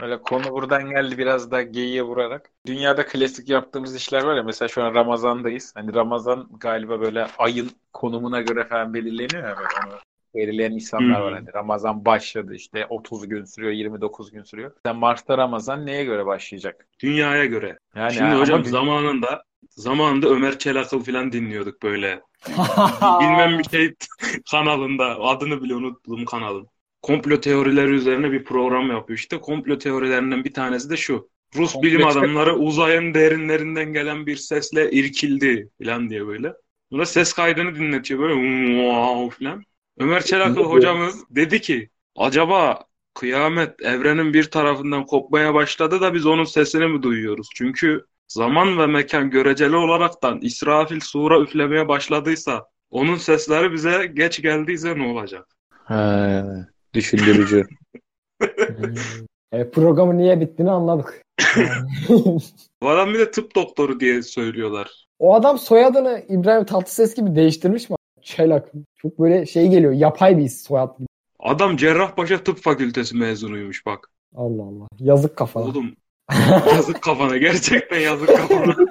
Öyle 0.01 0.21
konu 0.21 0.51
buradan 0.51 0.89
geldi 0.89 1.17
biraz 1.17 1.51
da 1.51 1.61
geyiğe 1.61 2.03
vurarak. 2.03 2.51
Dünyada 2.65 3.05
klasik 3.05 3.49
yaptığımız 3.49 3.95
işler 3.95 4.23
var 4.23 4.35
ya 4.35 4.43
mesela 4.43 4.69
şu 4.69 4.83
an 4.83 4.93
Ramazan'dayız. 4.93 5.73
Hani 5.75 5.93
Ramazan 5.93 6.49
galiba 6.59 7.01
böyle 7.01 7.27
ayın 7.37 7.71
konumuna 7.93 8.41
göre 8.41 8.67
falan 8.67 8.93
belirleniyor 8.93 9.47
ya 9.47 9.55
böyle 9.57 9.69
onu 9.87 9.99
belirleyen 10.35 10.71
insanlar 10.71 11.19
var. 11.19 11.29
Hmm. 11.29 11.35
Hani 11.39 11.53
Ramazan 11.53 12.05
başladı 12.05 12.55
işte 12.55 12.85
30 12.89 13.27
gün 13.27 13.45
sürüyor, 13.45 13.71
29 13.71 14.31
gün 14.31 14.43
sürüyor. 14.43 14.71
Sen 14.85 14.95
Mart'ta 14.95 15.37
Ramazan 15.37 15.85
neye 15.85 16.03
göre 16.03 16.25
başlayacak? 16.25 16.87
Dünyaya 16.99 17.45
göre. 17.45 17.77
Yani 17.95 18.13
Şimdi 18.13 18.25
ama 18.25 18.39
hocam 18.39 18.61
dü- 18.61 18.69
zamanında 18.69 19.43
zamanında 19.69 20.27
Ömer 20.29 20.59
Çelakıl 20.59 21.03
falan 21.03 21.31
dinliyorduk 21.31 21.83
böyle. 21.83 22.21
Bilmem 23.01 23.59
bir 23.59 23.63
şey 23.63 23.93
kanalında 24.51 25.05
adını 25.19 25.63
bile 25.63 25.75
unuttum 25.75 26.25
kanalın. 26.25 26.67
Komplo 27.01 27.41
teorileri 27.41 27.91
üzerine 27.91 28.31
bir 28.31 28.43
program 28.43 28.89
yapıyor 28.89 29.19
işte. 29.19 29.39
Komplo 29.39 29.77
teorilerinden 29.77 30.43
bir 30.43 30.53
tanesi 30.53 30.89
de 30.89 30.97
şu. 30.97 31.29
Rus 31.55 31.73
Komplo 31.73 31.87
bilim 31.87 32.07
adamları 32.07 32.55
uzayın 32.55 33.13
derinlerinden 33.13 33.93
gelen 33.93 34.25
bir 34.25 34.35
sesle 34.35 34.91
irkildi 34.91 35.69
falan 35.83 36.09
diye 36.09 36.27
böyle. 36.27 36.53
Buna 36.91 37.05
ses 37.05 37.33
kaydını 37.33 37.75
dinletiyor 37.75 38.19
böyle 38.19 38.33
wow 38.77 39.45
falan. 39.45 39.63
Ömer 39.99 40.23
Çelakıl 40.23 40.63
hocamız 40.63 41.23
dedi 41.29 41.61
ki 41.61 41.89
acaba 42.15 42.83
kıyamet 43.13 43.81
evrenin 43.81 44.33
bir 44.33 44.43
tarafından 44.43 45.05
kopmaya 45.05 45.53
başladı 45.53 46.01
da 46.01 46.13
biz 46.13 46.25
onun 46.25 46.43
sesini 46.43 46.87
mi 46.87 47.03
duyuyoruz? 47.03 47.49
Çünkü 47.55 48.05
zaman 48.27 48.77
ve 48.77 48.87
mekan 48.87 49.29
göreceli 49.29 49.75
olaraktan 49.75 50.39
İsrafil 50.41 50.99
sura 50.99 51.39
üflemeye 51.39 51.87
başladıysa 51.87 52.65
onun 52.89 53.15
sesleri 53.15 53.73
bize 53.73 54.11
geç 54.13 54.41
geldiyse 54.41 54.97
ne 54.97 55.07
olacak? 55.07 55.47
He, 55.87 56.43
düşündürücü. 56.97 57.67
e, 59.51 59.69
programın 59.69 60.17
niye 60.17 60.41
bittiğini 60.41 60.71
anladık. 60.71 61.21
Bu 62.81 62.89
adam 62.89 63.13
bir 63.13 63.19
de 63.19 63.31
tıp 63.31 63.55
doktoru 63.55 63.99
diye 63.99 64.21
söylüyorlar. 64.21 65.07
o 65.19 65.33
adam 65.35 65.57
soyadını 65.59 66.23
İbrahim 66.29 66.65
Tatlıses 66.65 67.15
gibi 67.15 67.35
değiştirmiş 67.35 67.89
mi? 67.89 67.95
Çelak. 68.21 68.71
Çok 68.95 69.19
böyle 69.19 69.45
şey 69.45 69.67
geliyor. 69.67 69.93
Yapay 69.93 70.37
bir 70.37 70.49
soyad. 70.49 70.97
Adam 71.39 71.77
Cerrahpaşa 71.77 72.43
Tıp 72.43 72.57
Fakültesi 72.57 73.17
mezunuymuş 73.17 73.85
bak. 73.85 74.09
Allah 74.35 74.63
Allah. 74.63 74.87
Yazık 74.99 75.35
kafana. 75.35 75.63
Oğlum 75.65 75.95
yazık 76.75 77.01
kafana 77.01 77.37
gerçekten 77.37 77.99
yazık 77.99 78.27
kafana. 78.27 78.75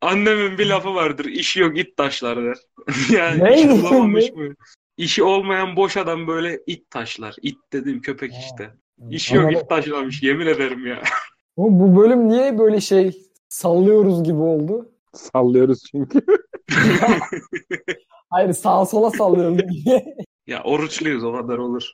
Annemin 0.00 0.58
bir 0.58 0.66
lafı 0.66 0.94
vardır. 0.94 1.24
İşi 1.24 1.60
yok 1.60 1.78
it 1.78 1.96
taşlar 1.96 2.36
der. 2.44 2.56
Yani 3.12 3.44
Ne? 3.44 3.54
işi 3.58 3.70
bulamamış 3.70 4.32
mı? 4.32 4.54
İşi 4.96 5.22
olmayan 5.22 5.76
boş 5.76 5.96
adam 5.96 6.26
böyle 6.26 6.60
it 6.66 6.90
taşlar. 6.90 7.34
İt 7.42 7.58
dediğim 7.72 8.00
köpek 8.00 8.32
işte. 8.32 8.70
İşi 9.10 9.36
yok 9.36 9.52
it 9.52 9.68
taşlamış 9.68 10.22
yemin 10.22 10.46
ederim 10.46 10.86
ya. 10.86 11.02
Oğlum 11.56 11.80
bu 11.80 11.96
bölüm 12.02 12.28
niye 12.28 12.58
böyle 12.58 12.80
şey 12.80 13.22
sallıyoruz 13.48 14.22
gibi 14.24 14.38
oldu? 14.40 14.92
Sallıyoruz 15.12 15.82
çünkü. 15.90 16.20
Hayır 18.30 18.52
sağa 18.52 18.86
sola 18.86 19.10
sallıyoruz 19.10 19.58
gibi. 19.58 20.04
Ya 20.46 20.62
oruçluyuz 20.62 21.24
o 21.24 21.32
kadar 21.32 21.58
olur. 21.58 21.92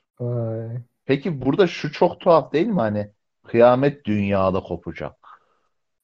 Peki 1.05 1.41
burada 1.41 1.67
şu 1.67 1.91
çok 1.91 2.19
tuhaf 2.19 2.53
değil 2.53 2.67
mi 2.67 2.79
hani 2.79 3.07
kıyamet 3.47 4.05
dünyada 4.05 4.59
kopacak. 4.59 5.26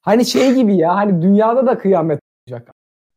Hani 0.04 0.24
şey 0.24 0.54
gibi 0.54 0.76
ya 0.76 0.96
hani 0.96 1.22
dünyada 1.22 1.66
da 1.66 1.78
kıyamet 1.78 2.20
olacak. 2.48 2.72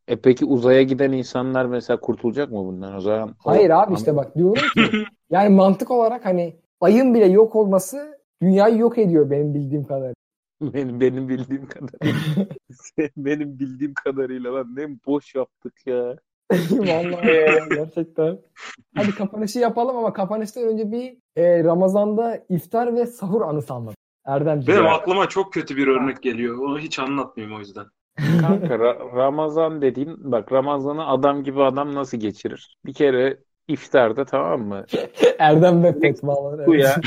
E 0.08 0.16
peki 0.16 0.44
uzaya 0.44 0.82
giden 0.82 1.12
insanlar 1.12 1.66
mesela 1.66 2.00
kurtulacak 2.00 2.50
mı 2.50 2.58
bundan? 2.58 2.94
O 2.94 3.00
zaman 3.00 3.34
Hayır 3.38 3.70
abi 3.70 3.94
işte 3.94 4.16
bak 4.16 4.36
diyorum 4.36 4.62
ki 4.74 5.04
yani 5.30 5.54
mantık 5.54 5.90
olarak 5.90 6.24
hani 6.24 6.56
ayın 6.80 7.14
bile 7.14 7.26
yok 7.26 7.56
olması 7.56 8.18
dünyayı 8.42 8.78
yok 8.78 8.98
ediyor 8.98 9.30
benim 9.30 9.54
bildiğim 9.54 9.84
kadarıyla. 9.84 10.14
benim 10.62 11.00
benim 11.00 11.28
bildiğim 11.28 11.66
kadarıyla. 11.66 12.46
benim 13.16 13.58
bildiğim 13.58 13.94
kadarıyla 13.94 14.54
lan 14.54 14.76
ne 14.76 14.88
boş 15.06 15.34
yaptık 15.34 15.86
ya. 15.86 16.16
Vallahi 16.70 17.28
ya, 17.28 17.66
gerçekten. 17.74 18.38
Hadi 18.94 19.14
kapanışı 19.14 19.58
yapalım 19.58 19.96
ama 19.96 20.12
kapanıştan 20.12 20.64
önce 20.64 20.92
bir 20.92 21.16
e, 21.36 21.64
Ramazan'da 21.64 22.44
iftar 22.48 22.94
ve 22.94 23.06
sahur 23.06 23.42
anısı 23.42 23.74
anlat. 23.74 23.94
Erdemciğim. 24.28 24.80
Benim 24.80 24.90
aklıma 24.92 25.28
çok 25.28 25.52
kötü 25.52 25.76
bir 25.76 25.86
örnek 25.86 26.22
geliyor. 26.22 26.58
Onu 26.58 26.78
hiç 26.78 26.98
anlatmayayım 26.98 27.56
o 27.56 27.60
yüzden. 27.60 27.86
Kanka 28.40 28.74
Ra- 28.74 29.16
Ramazan 29.16 29.82
dediğin 29.82 30.32
bak 30.32 30.52
Ramazan'ı 30.52 31.06
adam 31.06 31.44
gibi 31.44 31.62
adam 31.62 31.94
nasıl 31.94 32.18
geçirir? 32.18 32.76
Bir 32.86 32.94
kere 32.94 33.38
iftarda 33.68 34.24
tamam 34.24 34.62
mı? 34.62 34.84
Erdem 35.38 35.82
ve 35.82 36.00
fetvalar. 36.00 36.64
Suya 36.64 37.00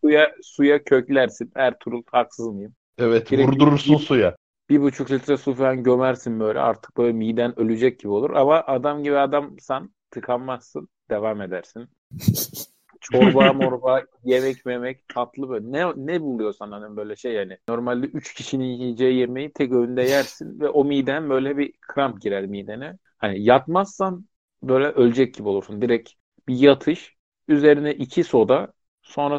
suya 0.00 0.32
suya 0.42 0.84
köklersin. 0.84 1.52
Ertuğrul 1.54 2.02
haksız 2.12 2.46
mıyım? 2.46 2.72
Evet 2.98 3.30
Direkt- 3.30 3.48
vurdurursun 3.48 3.96
suya. 3.96 4.36
Bir 4.70 4.82
buçuk 4.82 5.10
litre 5.10 5.36
su 5.36 5.54
falan 5.54 5.82
gömersin 5.82 6.40
böyle 6.40 6.60
artık 6.60 6.96
böyle 6.96 7.12
miden 7.12 7.60
ölecek 7.60 8.00
gibi 8.00 8.12
olur. 8.12 8.30
Ama 8.30 8.62
adam 8.66 9.02
gibi 9.02 9.18
adamsan 9.18 9.90
tıkanmazsın. 10.10 10.88
Devam 11.10 11.40
edersin. 11.40 11.88
Çorba 13.02 13.52
morba, 13.54 14.02
yemek 14.24 14.66
memek, 14.66 15.10
tatlı 15.14 15.48
böyle. 15.48 15.72
Ne, 15.72 15.92
ne 15.96 16.20
buluyorsan 16.20 16.72
hani 16.72 16.96
böyle 16.96 17.16
şey 17.16 17.32
yani. 17.32 17.58
Normalde 17.68 18.06
üç 18.06 18.34
kişinin 18.34 18.64
yiyeceği 18.64 19.18
yemeği 19.18 19.52
tek 19.52 19.72
öğünde 19.72 20.02
yersin 20.02 20.60
ve 20.60 20.68
o 20.68 20.84
miden 20.84 21.30
böyle 21.30 21.58
bir 21.58 21.72
kramp 21.80 22.20
girer 22.22 22.46
midene. 22.46 22.98
Hani 23.18 23.42
yatmazsan 23.44 24.26
böyle 24.62 24.86
ölecek 24.86 25.34
gibi 25.34 25.48
olursun. 25.48 25.82
Direkt 25.82 26.10
bir 26.48 26.54
yatış, 26.58 27.16
üzerine 27.48 27.94
iki 27.94 28.24
soda, 28.24 28.72
sonra 29.02 29.38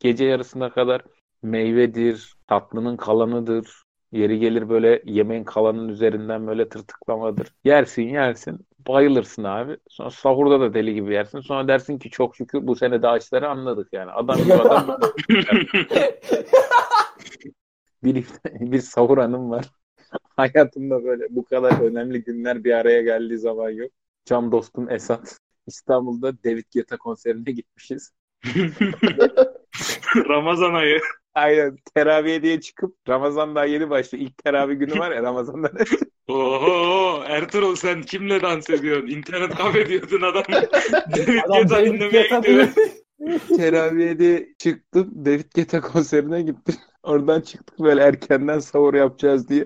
gece 0.00 0.24
yarısına 0.24 0.70
kadar 0.72 1.02
meyvedir, 1.42 2.36
tatlının 2.46 2.96
kalanıdır. 2.96 3.85
Yeri 4.16 4.38
gelir 4.38 4.68
böyle 4.68 5.02
yemeğin 5.04 5.44
kalanın 5.44 5.88
üzerinden 5.88 6.46
böyle 6.46 6.68
tırtıklamadır. 6.68 7.54
Yersin 7.64 8.02
yersin 8.02 8.66
bayılırsın 8.88 9.44
abi. 9.44 9.76
Sonra 9.88 10.10
sahurda 10.10 10.60
da 10.60 10.74
deli 10.74 10.94
gibi 10.94 11.12
yersin. 11.12 11.40
Sonra 11.40 11.68
dersin 11.68 11.98
ki 11.98 12.10
çok 12.10 12.36
şükür 12.36 12.66
bu 12.66 12.76
sene 12.76 13.02
de 13.02 13.08
açları 13.08 13.48
anladık 13.48 13.88
yani. 13.92 14.10
Adam 14.10 14.36
gibi 14.36 14.52
adam 14.52 15.00
bir, 18.04 18.26
bir 18.60 18.80
sahur 18.80 19.18
anım 19.18 19.50
var. 19.50 19.64
Hayatımda 20.36 21.04
böyle 21.04 21.26
bu 21.30 21.44
kadar 21.44 21.80
önemli 21.80 22.24
günler 22.24 22.64
bir 22.64 22.72
araya 22.72 23.02
geldiği 23.02 23.38
zaman 23.38 23.70
yok. 23.70 23.90
Cam 24.24 24.52
dostum 24.52 24.90
Esat. 24.90 25.38
İstanbul'da 25.66 26.32
David 26.44 26.64
Guetta 26.74 26.96
konserine 26.96 27.52
gitmişiz. 27.52 28.12
Ramazan 30.28 30.74
ayı. 30.74 31.00
Aynen 31.36 31.76
teravih 31.94 32.42
diye 32.42 32.60
çıkıp 32.60 32.96
Ramazan 33.08 33.54
daha 33.54 33.64
yeni 33.64 33.90
başlıyor. 33.90 34.24
İlk 34.24 34.38
teravih 34.44 34.78
günü 34.78 34.98
var 34.98 35.10
ya 35.10 35.22
Ramazan'da. 35.22 35.70
Oho 36.28 37.22
Ertuğrul 37.26 37.76
sen 37.76 38.02
kimle 38.02 38.42
dans 38.42 38.70
ediyorsun? 38.70 39.06
İnternet 39.06 39.54
kafe 39.54 39.86
diyordun 39.86 40.22
adam. 40.22 40.42
David 41.16 41.40
Guetta 41.46 41.84
dinlemeye 41.84 42.28
gidiyor. 42.28 42.68
Teraviye 43.56 44.18
diye 44.18 44.48
çıktım. 44.58 45.12
David 45.24 45.52
Guetta 45.54 45.80
konserine 45.80 46.42
gittim. 46.42 46.74
Oradan 47.02 47.40
çıktık 47.40 47.78
böyle 47.78 48.02
erkenden 48.02 48.58
sahur 48.58 48.94
yapacağız 48.94 49.48
diye. 49.48 49.64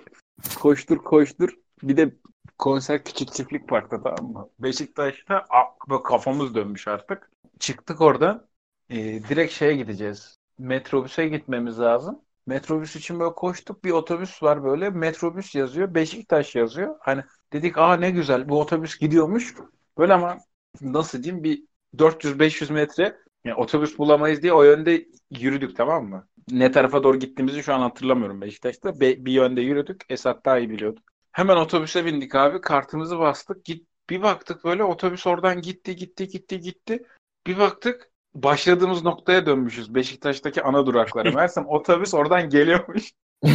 Koştur 0.60 0.98
koştur. 0.98 1.50
Bir 1.82 1.96
de 1.96 2.14
konser 2.58 3.04
küçük 3.04 3.32
çiftlik 3.32 3.68
parkta 3.68 4.02
tamam 4.02 4.32
mı? 4.32 4.48
Beşiktaş'ta 4.58 5.46
böyle 5.90 6.02
kafamız 6.02 6.54
dönmüş 6.54 6.88
artık. 6.88 7.30
Çıktık 7.58 8.00
oradan. 8.00 8.46
Ee, 8.90 8.96
direkt 9.28 9.52
şeye 9.52 9.76
gideceğiz. 9.76 10.39
Metrobüse 10.60 11.28
gitmemiz 11.28 11.80
lazım. 11.80 12.20
Metrobüs 12.46 12.96
için 12.96 13.20
böyle 13.20 13.34
koştuk. 13.34 13.84
Bir 13.84 13.90
otobüs 13.90 14.42
var 14.42 14.64
böyle. 14.64 14.90
Metrobüs 14.90 15.54
yazıyor. 15.54 15.94
Beşiktaş 15.94 16.54
yazıyor. 16.54 16.96
Hani 17.00 17.22
dedik 17.52 17.78
aa 17.78 17.96
ne 17.96 18.10
güzel 18.10 18.48
bu 18.48 18.60
otobüs 18.60 18.98
gidiyormuş. 18.98 19.54
Böyle 19.98 20.12
ama 20.12 20.38
nasıl 20.80 21.22
diyeyim 21.22 21.44
bir 21.44 21.62
400-500 21.96 22.72
metre 22.72 23.16
yani 23.44 23.54
otobüs 23.54 23.98
bulamayız 23.98 24.42
diye 24.42 24.52
o 24.52 24.62
yönde 24.62 25.06
yürüdük 25.30 25.76
tamam 25.76 26.08
mı? 26.08 26.28
Ne 26.50 26.72
tarafa 26.72 27.02
doğru 27.02 27.18
gittiğimizi 27.18 27.62
şu 27.62 27.74
an 27.74 27.80
hatırlamıyorum 27.80 28.40
Beşiktaş'ta. 28.40 29.00
Be- 29.00 29.24
bir 29.24 29.32
yönde 29.32 29.60
yürüdük. 29.60 30.04
Esat 30.08 30.44
daha 30.44 30.58
iyi 30.58 30.70
biliyordu. 30.70 31.00
Hemen 31.32 31.56
otobüse 31.56 32.04
bindik 32.04 32.34
abi. 32.34 32.60
Kartımızı 32.60 33.18
bastık. 33.18 33.64
Git, 33.64 33.86
bir 34.10 34.22
baktık 34.22 34.64
böyle 34.64 34.84
otobüs 34.84 35.26
oradan 35.26 35.60
gitti 35.60 35.96
gitti 35.96 36.28
gitti 36.28 36.60
gitti. 36.60 37.02
Bir 37.46 37.58
baktık 37.58 38.09
başladığımız 38.34 39.04
noktaya 39.04 39.46
dönmüşüz. 39.46 39.94
Beşiktaş'taki 39.94 40.62
ana 40.62 40.86
duraklara. 40.86 41.30
Meğersem 41.30 41.66
otobüs 41.68 42.14
oradan 42.14 42.48
geliyormuş. 42.48 43.12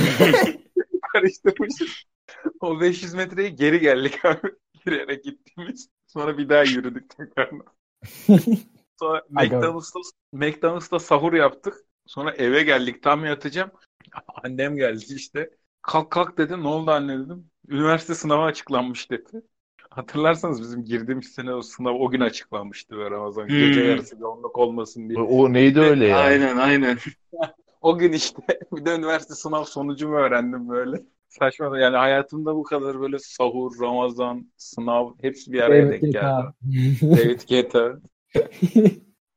Karıştırmışız. 1.13 2.03
O 2.59 2.81
500 2.81 3.13
metreyi 3.13 3.55
geri 3.55 3.79
geldik 3.79 4.25
abi. 4.25 4.51
Yürüyerek 4.85 5.23
gittiğimiz. 5.23 5.89
Sonra 6.07 6.37
bir 6.37 6.49
daha 6.49 6.63
yürüdük 6.63 7.09
tekrardan. 7.17 7.65
Sonra. 8.99 9.23
McDonald's'ta, 9.29 9.99
McDonald's'ta 10.31 10.99
sahur 10.99 11.33
yaptık. 11.33 11.73
Sonra 12.05 12.31
eve 12.31 12.63
geldik. 12.63 13.03
Tam 13.03 13.25
yatacağım. 13.25 13.71
Annem 14.43 14.75
geldi 14.75 15.05
işte. 15.15 15.49
Kalk 15.81 16.11
kalk 16.11 16.37
dedi. 16.37 16.63
Ne 16.63 16.67
oldu 16.67 16.91
anne 16.91 17.19
dedim. 17.19 17.51
Üniversite 17.67 18.15
sınavı 18.15 18.41
açıklanmış 18.43 19.11
dedi. 19.11 19.41
Hatırlarsanız 19.89 20.61
bizim 20.61 20.85
girdiğimiz 20.85 21.27
sene 21.27 21.53
o 21.53 21.61
sınav 21.61 21.93
o 21.95 22.09
gün 22.09 22.19
açıklanmıştı 22.19 22.97
böyle 22.97 23.15
Ramazan. 23.15 23.47
Gece 23.47 23.81
Hmm. 23.81 23.89
yarısı 23.89 24.15
yoğunluk 24.19 24.57
olmasın 24.57 25.09
diye. 25.09 25.19
O, 25.19 25.53
neydi 25.53 25.79
öyle 25.79 26.07
ya? 26.07 26.17
Aynen 26.17 26.57
aynen. 26.57 26.97
O 27.81 27.97
gün 27.97 28.11
işte 28.13 28.41
bir 28.71 28.85
de 28.85 28.95
üniversite 28.95 29.33
sınav 29.33 29.63
sonucumu 29.63 30.15
öğrendim 30.15 30.69
böyle. 30.69 30.97
Saçma 31.29 31.79
yani 31.79 31.97
hayatımda 31.97 32.55
bu 32.55 32.63
kadar 32.63 32.99
böyle 33.01 33.19
sahur, 33.19 33.79
Ramazan, 33.81 34.51
sınav 34.57 35.11
hepsi 35.21 35.53
bir 35.53 35.61
araya 35.61 35.83
David 35.85 36.01
denk 36.01 36.13
geldi. 36.13 36.27
David 37.01 37.39
Guetta. 37.49 37.99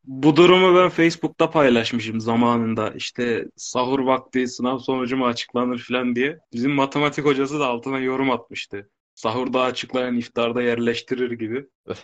Bu 0.04 0.36
durumu 0.36 0.78
ben 0.78 0.88
Facebook'ta 0.88 1.50
paylaşmışım 1.50 2.20
zamanında. 2.20 2.90
İşte 2.90 3.44
sahur 3.56 4.00
vakti 4.00 4.48
sınav 4.48 4.78
sonucu 4.78 5.16
mu 5.16 5.26
açıklanır 5.26 5.78
falan 5.88 6.16
diye. 6.16 6.38
Bizim 6.52 6.72
matematik 6.72 7.24
hocası 7.24 7.60
da 7.60 7.66
altına 7.66 7.98
yorum 7.98 8.30
atmıştı. 8.30 8.90
Sahurda 9.18 9.62
açıklayan 9.62 10.16
iftarda 10.16 10.62
yerleştirir 10.62 11.30
gibi. 11.30 11.66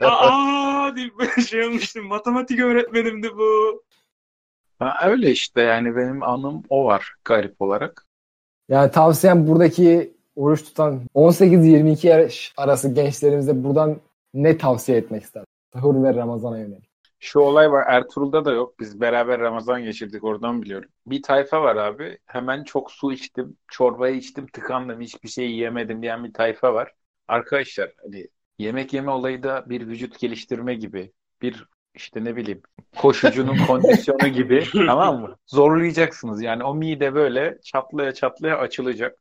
Aa 0.00 0.96
deyip 0.96 1.18
böyle 1.18 1.42
şey 1.48 1.66
olmuştum. 1.66 2.06
Matematik 2.06 2.60
öğretmenimdi 2.60 3.36
bu. 3.36 3.82
Ha, 4.78 4.98
öyle 5.04 5.30
işte 5.30 5.60
yani 5.60 5.96
benim 5.96 6.22
anım 6.22 6.62
o 6.68 6.84
var 6.84 7.14
garip 7.24 7.62
olarak. 7.62 8.06
Yani 8.68 8.90
tavsiyem 8.90 9.46
buradaki 9.46 10.14
oruç 10.36 10.64
tutan 10.64 11.00
18-22 11.14 12.06
yaş 12.06 12.52
arası 12.56 12.94
gençlerimize 12.94 13.64
buradan 13.64 14.00
ne 14.34 14.58
tavsiye 14.58 14.98
etmek 14.98 15.22
ister? 15.22 15.44
Sahur 15.72 16.02
ve 16.04 16.14
Ramazan'a 16.14 16.58
yönelik. 16.58 16.93
Şu 17.24 17.38
olay 17.40 17.72
var 17.72 17.84
Ertuğrul'da 17.88 18.44
da 18.44 18.52
yok. 18.52 18.80
Biz 18.80 19.00
beraber 19.00 19.40
Ramazan 19.40 19.82
geçirdik 19.82 20.24
oradan 20.24 20.62
biliyorum. 20.62 20.88
Bir 21.06 21.22
tayfa 21.22 21.62
var 21.62 21.76
abi. 21.76 22.18
Hemen 22.26 22.64
çok 22.64 22.90
su 22.90 23.12
içtim, 23.12 23.56
çorbayı 23.68 24.16
içtim, 24.16 24.46
tıkandım, 24.46 25.00
hiçbir 25.00 25.28
şey 25.28 25.50
yiyemedim 25.50 26.02
diyen 26.02 26.24
bir 26.24 26.32
tayfa 26.32 26.74
var. 26.74 26.92
Arkadaşlar 27.28 27.92
hani 28.02 28.28
yemek 28.58 28.92
yeme 28.92 29.10
olayı 29.10 29.42
da 29.42 29.64
bir 29.68 29.86
vücut 29.86 30.18
geliştirme 30.18 30.74
gibi. 30.74 31.12
Bir 31.42 31.64
işte 31.94 32.24
ne 32.24 32.36
bileyim 32.36 32.62
koşucunun 32.96 33.56
kondisyonu 33.66 34.28
gibi 34.28 34.64
tamam 34.86 35.20
mı? 35.20 35.36
Zorlayacaksınız 35.46 36.42
yani 36.42 36.64
o 36.64 36.74
mide 36.74 37.14
böyle 37.14 37.58
çatlaya 37.62 38.14
çatlaya 38.14 38.58
açılacak. 38.58 39.18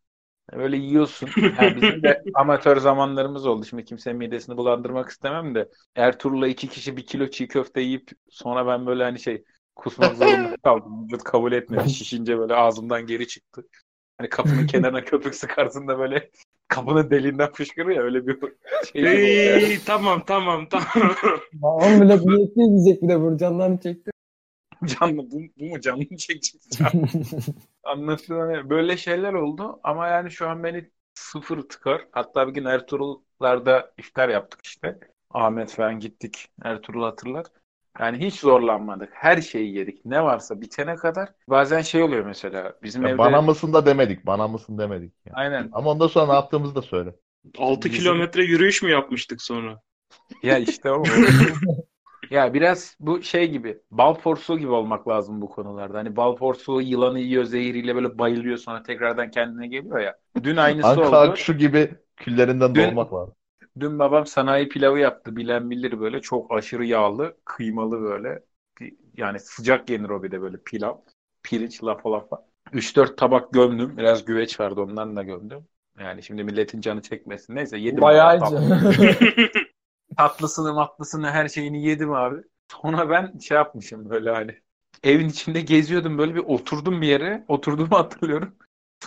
Böyle 0.51 0.77
yiyorsun. 0.77 1.29
Yani 1.62 1.75
bizim 1.82 2.03
de 2.03 2.23
amatör 2.34 2.77
zamanlarımız 2.77 3.45
oldu. 3.45 3.65
Şimdi 3.65 3.86
kimsenin 3.86 4.17
midesini 4.17 4.58
bulandırmak 4.58 5.10
istemem 5.10 5.56
de. 5.56 5.69
Ertuğrul'la 5.95 6.47
iki 6.47 6.67
kişi 6.67 6.97
bir 6.97 7.06
kilo 7.06 7.27
çiğ 7.27 7.47
köfte 7.47 7.82
yiyip 7.82 8.10
sonra 8.29 8.67
ben 8.67 8.86
böyle 8.86 9.03
hani 9.03 9.19
şey 9.19 9.43
kusmak 9.75 10.15
zorunda 10.15 10.56
kaldım. 10.63 11.06
Vücut 11.06 11.23
kabul 11.23 11.51
etmedi. 11.51 11.89
Şişince 11.89 12.39
böyle 12.39 12.56
ağzımdan 12.56 13.06
geri 13.06 13.27
çıktı. 13.27 13.63
Hani 14.17 14.29
kapının 14.29 14.67
kenarına 14.67 15.01
köpük 15.06 15.36
sıkarsın 15.36 15.88
da 15.88 15.99
böyle 15.99 16.29
kapının 16.67 17.10
deliğinden 17.10 17.51
fışkırır 17.51 17.89
ya 17.89 18.01
öyle 18.01 18.27
bir 18.27 18.39
şey. 18.93 19.01
gibi 19.01 19.10
oldu 19.10 19.17
yani. 19.17 19.63
Ey, 19.63 19.79
tamam 19.86 20.23
tamam 20.27 20.67
tamam. 20.69 21.15
Ama 21.63 21.89
millet 21.89 22.25
niyetli 22.25 22.62
izleyecek 22.62 23.03
bir 23.03 23.10
de 23.10 23.21
Burcan'dan 23.21 23.77
çekti. 23.77 24.12
Canlı 24.85 25.31
bu, 25.31 25.41
bu 25.59 25.65
mu 25.65 25.81
canlı? 25.81 26.03
Canlı. 26.77 27.07
Anlatılan 27.83 28.69
böyle 28.69 28.97
şeyler 28.97 29.33
oldu 29.33 29.79
ama 29.83 30.07
yani 30.07 30.31
şu 30.31 30.49
an 30.49 30.63
beni 30.63 30.89
sıfır 31.13 31.61
tıkar. 31.61 32.07
Hatta 32.11 32.47
bir 32.47 32.53
gün 32.53 32.65
Ertuğrul'larda 32.65 33.93
iftar 33.97 34.29
yaptık 34.29 34.59
işte. 34.65 34.99
Ahmet 35.29 35.71
falan 35.71 35.99
gittik. 35.99 36.47
Ertuğrul 36.63 37.03
hatırlar. 37.03 37.45
Yani 37.99 38.17
hiç 38.25 38.39
zorlanmadık. 38.39 39.09
Her 39.13 39.41
şeyi 39.41 39.75
yedik. 39.77 40.05
Ne 40.05 40.23
varsa 40.23 40.61
bitene 40.61 40.95
kadar. 40.95 41.29
Bazen 41.49 41.81
şey 41.81 42.03
oluyor 42.03 42.25
mesela. 42.25 42.73
Bizim 42.83 43.03
Ya 43.03 43.09
evde 43.09 43.17
bana 43.17 43.41
mısın 43.41 43.73
da 43.73 43.85
demedik. 43.85 44.25
Bana 44.25 44.47
mısın 44.47 44.77
demedik. 44.77 45.13
ya. 45.25 45.33
aynen. 45.35 45.69
Ama 45.71 45.91
ondan 45.91 46.07
sonra 46.07 46.27
ne 46.27 46.33
yaptığımızı 46.33 46.75
da 46.75 46.81
söyle. 46.81 47.15
6 47.57 47.89
Bizim- 47.89 47.99
kilometre 48.03 48.43
yürüyüş 48.43 48.83
mü 48.83 48.91
yapmıştık 48.91 49.41
sonra? 49.41 49.81
Ya 50.43 50.57
işte 50.57 50.91
o. 50.91 51.03
Ya 52.31 52.53
biraz 52.53 52.97
bu 52.99 53.21
şey 53.23 53.51
gibi 53.51 53.81
bal 53.91 54.15
porsuğu 54.15 54.59
gibi 54.59 54.71
olmak 54.71 55.07
lazım 55.07 55.41
bu 55.41 55.49
konularda. 55.49 55.97
Hani 55.97 56.15
bal 56.15 56.36
porsuğu 56.36 56.81
yılanı 56.81 57.19
yiyor 57.19 57.43
zehiriyle 57.43 57.95
böyle 57.95 58.17
bayılıyor 58.19 58.57
sonra 58.57 58.83
tekrardan 58.83 59.31
kendine 59.31 59.67
geliyor 59.67 59.99
ya. 59.99 60.19
Dün 60.43 60.57
aynısı 60.57 60.88
Ankara 60.88 61.27
oldu. 61.27 61.31
kuşu 61.31 61.57
gibi 61.57 61.95
küllerinden 62.17 62.75
Dün- 62.75 62.83
doğmak 62.86 63.13
lazım. 63.13 63.36
Dün 63.79 63.99
babam 63.99 64.25
sanayi 64.25 64.69
pilavı 64.69 64.99
yaptı. 64.99 65.36
Bilen 65.36 65.69
bilir 65.69 65.99
böyle 65.99 66.21
çok 66.21 66.51
aşırı 66.53 66.86
yağlı, 66.86 67.38
kıymalı 67.45 68.01
böyle. 68.01 68.39
Bir- 68.79 68.95
Yani 69.17 69.39
sıcak 69.39 69.89
yenir 69.89 70.09
o 70.09 70.23
bir 70.23 70.31
de 70.31 70.41
böyle 70.41 70.57
pilav. 70.65 70.97
Pirinç 71.43 71.83
lafa 71.83 72.12
lafa. 72.12 72.45
3-4 72.73 73.17
tabak 73.17 73.53
gömdüm. 73.53 73.97
Biraz 73.97 74.25
güveç 74.25 74.59
vardı 74.59 74.81
ondan 74.81 75.15
da 75.15 75.23
gömdüm. 75.23 75.67
Yani 75.99 76.23
şimdi 76.23 76.43
milletin 76.43 76.81
canı 76.81 77.01
çekmesin. 77.01 77.55
Neyse 77.55 77.77
yedim. 77.77 78.01
Bayağı 78.01 78.39
Tatlısını 80.17 80.73
matlısını 80.73 81.30
her 81.30 81.49
şeyini 81.49 81.86
yedim 81.86 82.13
abi. 82.13 82.36
Sonra 82.71 83.10
ben 83.10 83.38
şey 83.38 83.58
yapmışım 83.58 84.10
böyle 84.10 84.32
hani. 84.32 84.52
Evin 85.04 85.30
içinde 85.30 85.62
geziyordum 85.62 86.17
böyle 86.17 86.36
bir 86.36 86.43
oturdum 86.43 87.02
bir 87.02 87.08
yere. 87.08 87.45
Oturduğumu 87.47 87.97
hatırlıyorum. 87.97 88.56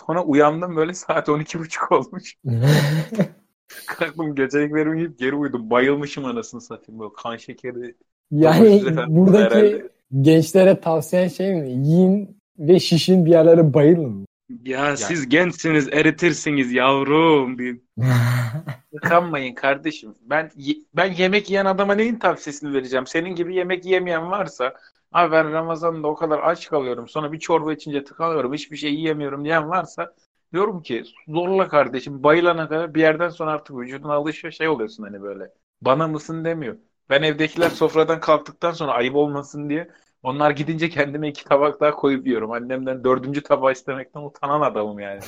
Sonra 0.05 0.23
uyandım 0.23 0.75
böyle 0.75 0.93
saat 0.93 1.29
12.30 1.29 1.93
olmuş. 1.93 2.35
Kalktım 3.87 4.35
geceliklerimi 4.35 4.99
yiyip 4.99 5.19
geri 5.19 5.35
uyudum. 5.35 5.69
Bayılmışım 5.69 6.25
anasını 6.25 6.61
satayım 6.61 6.99
böyle 6.99 7.13
kan 7.17 7.37
şekeri. 7.37 7.95
yani 8.31 8.81
buradaki 9.07 9.55
herhalde. 9.55 9.89
gençlere 10.21 10.81
tavsiyen 10.81 11.27
şey 11.27 11.55
mi? 11.55 11.69
Yiyin 11.69 12.37
ve 12.59 12.79
şişin 12.79 13.25
bir 13.25 13.31
yerlere 13.31 13.73
bayılın. 13.73 14.27
Ya 14.49 14.97
siz 14.97 15.29
gençsiniz, 15.29 15.87
eritirsiniz 15.87 16.71
yavrum. 16.71 17.57
Bir... 17.57 17.81
Yıkanmayın 18.93 19.55
kardeşim. 19.55 20.15
Ben 20.21 20.51
ben 20.93 21.13
yemek 21.13 21.49
yiyen 21.49 21.65
adama 21.65 21.95
neyin 21.95 22.19
tavsiyesini 22.19 22.73
vereceğim? 22.73 23.07
Senin 23.07 23.35
gibi 23.35 23.55
yemek 23.55 23.85
yemeyen 23.85 24.31
varsa 24.31 24.73
abi 25.11 25.31
ben 25.31 25.51
Ramazan'da 25.51 26.07
o 26.07 26.15
kadar 26.15 26.39
aç 26.39 26.69
kalıyorum. 26.69 27.07
Sonra 27.07 27.31
bir 27.31 27.39
çorba 27.39 27.73
içince 27.73 28.03
tıkanıyorum. 28.03 28.53
Hiçbir 28.53 28.77
şey 28.77 28.93
yiyemiyorum 28.93 29.45
diyen 29.45 29.69
varsa 29.69 30.13
diyorum 30.53 30.81
ki 30.81 31.03
zorla 31.27 31.67
kardeşim. 31.67 32.23
Bayılana 32.23 32.67
kadar 32.69 32.93
bir 32.93 33.01
yerden 33.01 33.29
sonra 33.29 33.51
artık 33.51 33.77
vücuduna 33.77 34.13
alışıyor 34.13 34.51
şey 34.53 34.67
oluyorsun 34.67 35.03
hani 35.03 35.21
böyle. 35.21 35.51
Bana 35.81 36.07
mısın 36.07 36.45
demiyor. 36.45 36.77
Ben 37.09 37.21
evdekiler 37.23 37.69
sofradan 37.69 38.19
kalktıktan 38.19 38.71
sonra 38.71 38.91
ayıp 38.91 39.15
olmasın 39.15 39.69
diye 39.69 39.91
onlar 40.27 40.51
gidince 40.51 40.89
kendime 40.89 41.27
iki 41.29 41.43
tabak 41.45 41.81
daha 41.81 41.91
koyup 41.91 42.27
yiyorum. 42.27 42.51
Annemden 42.51 43.03
dördüncü 43.03 43.43
tabağı 43.43 43.71
istemekten 43.71 44.21
utanan 44.21 44.61
adamım 44.61 44.99
yani. 44.99 45.19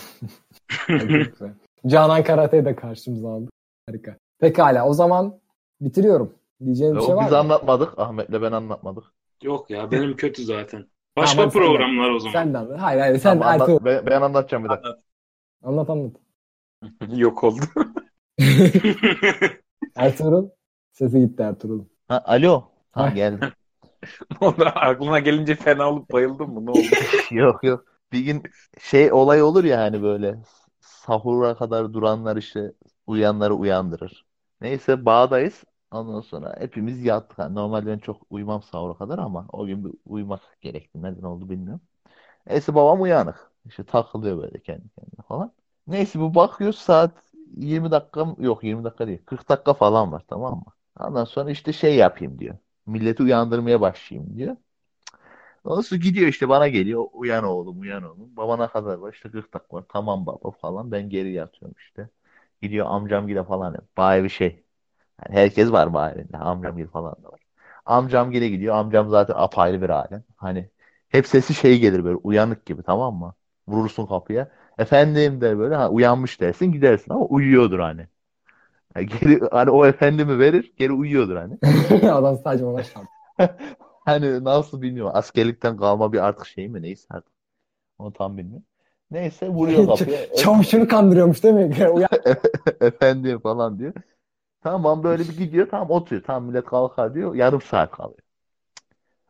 Canan 1.87 2.23
Karate'yi 2.23 2.65
de 2.65 2.75
karşımıza 2.75 3.29
aldık. 3.29 3.51
Harika. 3.89 4.17
Pekala 4.39 4.87
o 4.87 4.93
zaman 4.93 5.39
bitiriyorum. 5.81 6.33
Diyeceğim 6.65 6.95
bir 6.95 7.01
şey 7.01 7.15
var 7.15 7.25
biz 7.25 7.31
mı? 7.31 7.37
anlatmadık. 7.37 7.99
Ahmet'le 7.99 8.31
ben 8.41 8.51
anlatmadık. 8.51 9.03
Yok 9.43 9.69
ya 9.69 9.91
benim 9.91 10.15
kötü 10.15 10.43
zaten. 10.43 10.85
Başka 11.17 11.35
Tamam, 11.35 11.51
sen 11.51 11.61
de- 11.61 11.65
programlar 11.65 12.09
o 12.09 12.19
zaman. 12.19 12.33
Sen 12.33 12.53
de 12.53 12.57
anlat. 12.57 12.79
Hayır 12.81 12.99
hayır 13.01 13.17
sen 13.17 13.39
Tamam, 13.39 13.61
anlat- 13.61 13.85
ben, 13.85 14.05
ben 14.05 14.21
anlatacağım 14.21 14.63
bir 14.63 14.69
dakika. 14.69 14.97
Anlat 15.63 15.89
anlat. 15.89 16.11
Yok 17.15 17.43
oldu. 17.43 17.61
Ertuğrul. 19.95 20.49
Sesi 20.91 21.19
gitti 21.19 21.43
Ertuğrul. 21.43 21.83
Ha, 22.07 22.21
alo. 22.25 22.63
Ha 22.91 23.03
Ha. 23.03 23.09
geldi. 23.09 23.53
Ondan 24.41 24.71
aklına 24.75 25.19
gelince 25.19 25.55
fena 25.55 25.89
olup 25.91 26.11
bayıldın 26.11 26.49
mı? 26.49 26.65
Ne 26.65 26.71
oldu? 26.71 26.95
Yok 27.31 27.63
yok. 27.63 27.85
Bir 28.11 28.19
gün 28.19 28.43
şey 28.81 29.13
olay 29.13 29.41
olur 29.43 29.63
ya 29.63 29.79
hani 29.81 30.01
böyle 30.03 30.37
sahura 30.79 31.55
kadar 31.57 31.93
duranlar 31.93 32.37
işte 32.37 32.73
uyanları 33.07 33.53
uyandırır. 33.55 34.25
Neyse 34.61 35.05
bağdayız. 35.05 35.63
Ondan 35.91 36.21
sonra 36.21 36.55
hepimiz 36.59 37.05
yattık. 37.05 37.39
Yani 37.39 37.55
normalde 37.55 37.87
ben 37.91 37.97
çok 37.99 38.21
uyumam 38.29 38.63
sahura 38.63 38.93
kadar 38.97 39.19
ama 39.19 39.47
o 39.53 39.65
gün 39.65 39.85
bir 39.85 39.91
uyumak 40.05 40.41
gerekti. 40.61 41.01
Neden 41.03 41.23
oldu 41.23 41.49
bilmiyorum. 41.49 41.81
Neyse 42.47 42.75
babam 42.75 43.01
uyanık. 43.01 43.51
İşte 43.65 43.83
takılıyor 43.85 44.37
böyle 44.43 44.59
kendi 44.63 44.89
kendine 44.89 45.21
falan. 45.27 45.53
Neyse 45.87 46.19
bu 46.19 46.35
bakıyor 46.35 46.73
saat 46.73 47.11
20 47.57 47.91
dakika 47.91 48.35
yok 48.39 48.63
20 48.63 48.83
dakika 48.83 49.07
değil 49.07 49.23
40 49.25 49.49
dakika 49.49 49.73
falan 49.73 50.11
var 50.11 50.23
tamam 50.29 50.55
mı? 50.55 50.65
Ondan 50.99 51.25
sonra 51.25 51.51
işte 51.51 51.73
şey 51.73 51.95
yapayım 51.95 52.39
diyor. 52.39 52.57
Milleti 52.91 53.23
uyandırmaya 53.23 53.81
başlayayım 53.81 54.37
diyor. 54.37 54.57
Ondan 55.63 55.99
gidiyor 55.99 56.27
işte 56.27 56.49
bana 56.49 56.67
geliyor. 56.67 57.05
Uyan 57.13 57.43
oğlum 57.43 57.79
uyan 57.79 58.03
oğlum. 58.03 58.37
Babana 58.37 58.67
kadar 58.69 58.97
var 58.97 59.13
işte 59.13 59.31
40 59.31 59.53
dakika 59.53 59.77
var. 59.77 59.85
Tamam 59.89 60.25
baba 60.25 60.51
falan. 60.51 60.91
Ben 60.91 61.09
geri 61.09 61.31
yatıyorum 61.33 61.75
işte. 61.79 62.09
Gidiyor 62.61 62.85
amcam 62.89 63.27
gide 63.27 63.43
falan. 63.43 63.75
Bayağı 63.97 64.23
bir 64.23 64.29
şey. 64.29 64.63
Yani 65.25 65.35
herkes 65.39 65.71
var 65.73 66.15
evinde. 66.15 66.37
Amcam 66.37 66.77
gide 66.77 66.87
falan 66.87 67.15
da 67.23 67.29
var. 67.31 67.41
Amcam 67.85 68.31
gide 68.31 68.49
gidiyor. 68.49 68.75
Amcam 68.75 69.09
zaten 69.09 69.33
apayrı 69.37 69.81
bir 69.81 69.89
alem. 69.89 70.23
Hani 70.37 70.69
hep 71.09 71.27
sesi 71.27 71.53
şey 71.53 71.79
gelir 71.79 72.03
böyle 72.05 72.15
uyanık 72.17 72.65
gibi 72.65 72.83
tamam 72.83 73.15
mı? 73.15 73.35
Vurursun 73.67 74.05
kapıya. 74.07 74.51
Efendim 74.77 75.41
der 75.41 75.59
böyle. 75.59 75.75
Ha, 75.75 75.89
uyanmış 75.91 76.41
dersin 76.41 76.71
gidersin 76.71 77.13
ama 77.13 77.25
uyuyordur 77.25 77.79
hani. 77.79 78.07
Yani 78.95 79.07
geri, 79.07 79.39
hani 79.51 79.69
o 79.69 79.85
efendimi 79.85 80.39
verir 80.39 80.73
geri 80.77 80.91
uyuyordur 80.91 81.35
hani. 81.35 81.57
Adam 82.11 82.37
sadece 82.43 82.65
ona 82.65 82.83
çarptı. 82.83 83.09
Hani 84.05 84.43
nasıl 84.43 84.81
bilmiyorum. 84.81 85.11
Askerlikten 85.15 85.77
kalma 85.77 86.13
bir 86.13 86.25
artık 86.25 86.47
şey 86.47 86.67
mi 86.67 86.81
neyse 86.81 87.07
artık. 87.09 87.33
Onu 87.99 88.13
tam 88.13 88.37
bilmiyorum. 88.37 88.65
Neyse 89.11 89.49
vuruyor 89.49 89.85
kapıya. 89.99 90.35
Çavuşunu 90.35 90.87
kandırıyormuş 90.87 91.43
değil 91.43 91.55
mi? 91.55 91.89
Uyan. 91.89 92.09
Efendim 92.81 93.39
falan 93.39 93.79
diyor. 93.79 93.93
Tamam 94.63 95.03
böyle 95.03 95.23
bir 95.23 95.37
gidiyor. 95.37 95.67
Tamam 95.71 95.89
oturuyor. 95.89 96.23
Tamam 96.23 96.43
millet 96.43 96.65
kalkar 96.65 97.13
diyor. 97.13 97.35
Yarım 97.35 97.61
saat 97.61 97.91
kalıyor. 97.91 98.19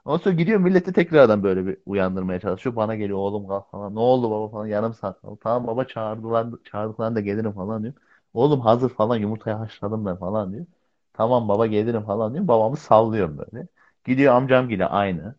Ondan 0.06 0.18
sonra 0.18 0.36
gidiyor 0.36 0.60
milleti 0.60 0.94
tekrardan 0.94 1.44
böyle 1.44 1.66
bir 1.66 1.78
uyandırmaya 1.86 2.40
çalışıyor. 2.40 2.76
Bana 2.76 2.96
geliyor 2.96 3.18
oğlum 3.18 3.48
kalk 3.48 3.72
falan. 3.72 3.96
Ne 3.96 4.00
oldu 4.00 4.32
baba 4.32 4.50
falan. 4.50 4.66
Yarım 4.68 4.94
saat 4.94 5.22
kaldı. 5.22 5.40
Tamam 5.44 5.68
baba 5.68 5.86
çağırdılar, 5.86 6.48
çağırdıklarında 6.72 7.16
da 7.16 7.22
gelirim 7.22 7.52
falan 7.52 7.84
diyor. 7.84 7.94
Oğlum 8.34 8.62
hazır 8.62 8.90
falan 8.90 9.18
yumurtayı 9.18 9.56
haşladım 9.56 10.06
ben 10.06 10.16
falan 10.18 10.54
diyor. 10.54 10.66
Tamam 11.14 11.48
baba 11.50 11.68
gelirim 11.68 12.04
falan 12.04 12.34
diyor. 12.34 12.48
Babamı 12.48 12.78
sallıyorum 12.78 13.38
böyle. 13.38 13.68
Gidiyor 14.06 14.34
amcam 14.36 14.70
yine 14.70 14.86
aynı. 14.86 15.36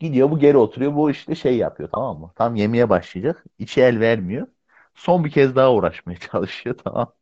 Gidiyor 0.00 0.30
bu 0.30 0.38
geri 0.38 0.56
oturuyor. 0.56 0.94
Bu 0.94 1.10
işte 1.10 1.34
şey 1.34 1.56
yapıyor 1.56 1.88
tamam 1.92 2.20
mı? 2.20 2.32
Tam 2.36 2.54
yemeye 2.56 2.90
başlayacak. 2.90 3.44
İçi 3.58 3.82
el 3.82 4.00
vermiyor. 4.00 4.46
Son 4.94 5.24
bir 5.24 5.30
kez 5.30 5.56
daha 5.56 5.72
uğraşmaya 5.74 6.18
çalışıyor 6.32 6.76
tamam. 6.84 7.12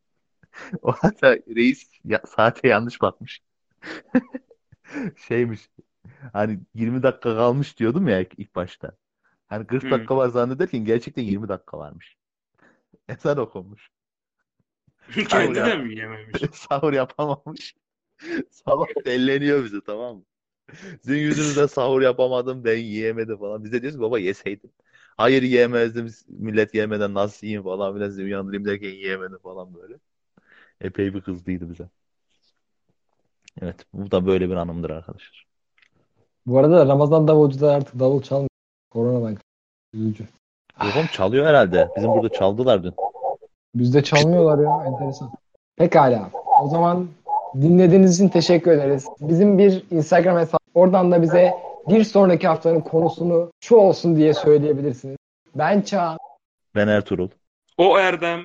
O 0.83 0.92
hatta 0.92 1.37
reis 1.57 1.90
ya, 2.05 2.22
saate 2.29 2.68
yanlış 2.68 3.02
bakmış. 3.02 3.40
Şeymiş. 5.29 5.70
Hani 6.33 6.61
20 6.74 7.02
dakika 7.02 7.37
kalmış 7.37 7.79
diyordum 7.79 8.09
ya 8.09 8.20
ilk, 8.20 8.55
başta. 8.57 8.96
Hani 9.48 9.66
40 9.66 9.90
Hı. 9.90 9.90
dakika 9.90 10.16
var 10.16 10.29
zannederken 10.29 10.85
gerçekten 10.85 11.22
20 11.22 11.48
dakika 11.48 11.79
varmış. 11.79 12.16
Ezan 13.09 13.38
okunmuş. 13.38 13.90
Kendi 15.28 15.54
de 15.54 15.76
mi 15.76 15.98
yememiş? 15.98 16.42
Sahur 16.52 16.92
yapamamış. 16.92 17.74
Sabah 18.50 18.86
delleniyor 19.06 19.64
bize 19.64 19.80
tamam 19.86 20.16
mı? 20.16 20.22
Sizin 21.02 21.18
yüzünüzden 21.18 21.66
sahur 21.66 22.02
yapamadım 22.02 22.64
ben 22.64 22.76
yiyemedim 22.76 23.38
falan. 23.38 23.64
Bize 23.64 23.82
diyoruz 23.82 24.00
baba 24.00 24.18
yeseydin. 24.18 24.72
Hayır 25.16 25.42
yiyemezdim. 25.42 26.08
Millet 26.28 26.74
yemeden 26.74 27.14
nasıl 27.14 27.46
yiyeyim 27.46 27.62
falan 27.62 27.94
filan 27.94 28.08
sizi 28.08 28.22
uyandırayım 28.22 28.64
derken 28.64 28.88
yiyemedim 28.88 29.38
falan 29.38 29.74
böyle. 29.74 29.94
Epey 30.80 31.14
bir 31.14 31.20
kızdıydı 31.20 31.70
bize. 31.70 31.88
Evet 33.62 33.76
bu 33.92 34.10
da 34.10 34.26
böyle 34.26 34.50
bir 34.50 34.54
anımdır 34.54 34.90
arkadaşlar. 34.90 35.46
Bu 36.46 36.58
arada 36.58 36.86
Ramazan 36.86 37.28
davulcular 37.28 37.74
artık 37.74 37.98
davul 37.98 38.22
çalmıyor. 38.22 38.48
Koronadan. 38.90 39.36
Üzücü. 39.94 40.24
Yok 40.82 40.96
oğlum 40.96 41.06
çalıyor 41.06 41.46
herhalde. 41.46 41.90
Bizim 41.96 42.10
burada 42.10 42.28
çaldılar 42.28 42.84
dün. 42.84 42.94
Bizde 43.78 44.02
çalmıyorlar 44.02 44.58
ya. 44.64 44.86
Enteresan. 44.86 45.30
Pekala. 45.76 46.30
O 46.62 46.68
zaman 46.68 47.08
dinlediğiniz 47.60 48.14
için 48.14 48.28
teşekkür 48.28 48.70
ederiz. 48.70 49.06
Bizim 49.20 49.58
bir 49.58 49.82
Instagram 49.90 50.38
hesabı. 50.38 50.58
Oradan 50.74 51.12
da 51.12 51.22
bize 51.22 51.54
bir 51.88 52.04
sonraki 52.04 52.48
haftanın 52.48 52.80
konusunu 52.80 53.50
şu 53.60 53.76
olsun 53.76 54.16
diye 54.16 54.34
söyleyebilirsiniz. 54.34 55.16
Ben 55.54 55.80
Çağan. 55.80 56.18
Ben 56.74 56.88
Ertuğrul. 56.88 57.28
O 57.78 57.98
Erdem, 57.98 58.40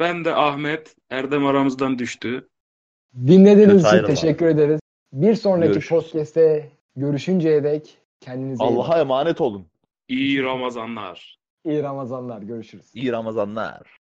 ben 0.00 0.24
de 0.24 0.34
Ahmet. 0.34 0.94
Erdem 1.10 1.46
aramızdan 1.46 1.98
düştü. 1.98 2.48
Dinlediğiniz 3.26 3.82
Kötü 3.82 3.96
için 3.96 4.06
teşekkür 4.06 4.46
ederiz. 4.46 4.80
Bir 5.12 5.34
sonraki 5.34 5.72
Görüşürüz. 5.72 6.02
podcast'te 6.02 6.68
görüşünceye 6.96 7.64
dek 7.64 7.98
kendinize. 8.20 8.64
Allah'a 8.64 9.00
emanet 9.00 9.40
olun. 9.40 9.66
İyi 10.08 10.42
Ramazanlar. 10.42 11.38
İyi 11.64 11.82
Ramazanlar. 11.82 12.42
Görüşürüz. 12.42 12.90
İyi 12.94 13.12
Ramazanlar. 13.12 14.03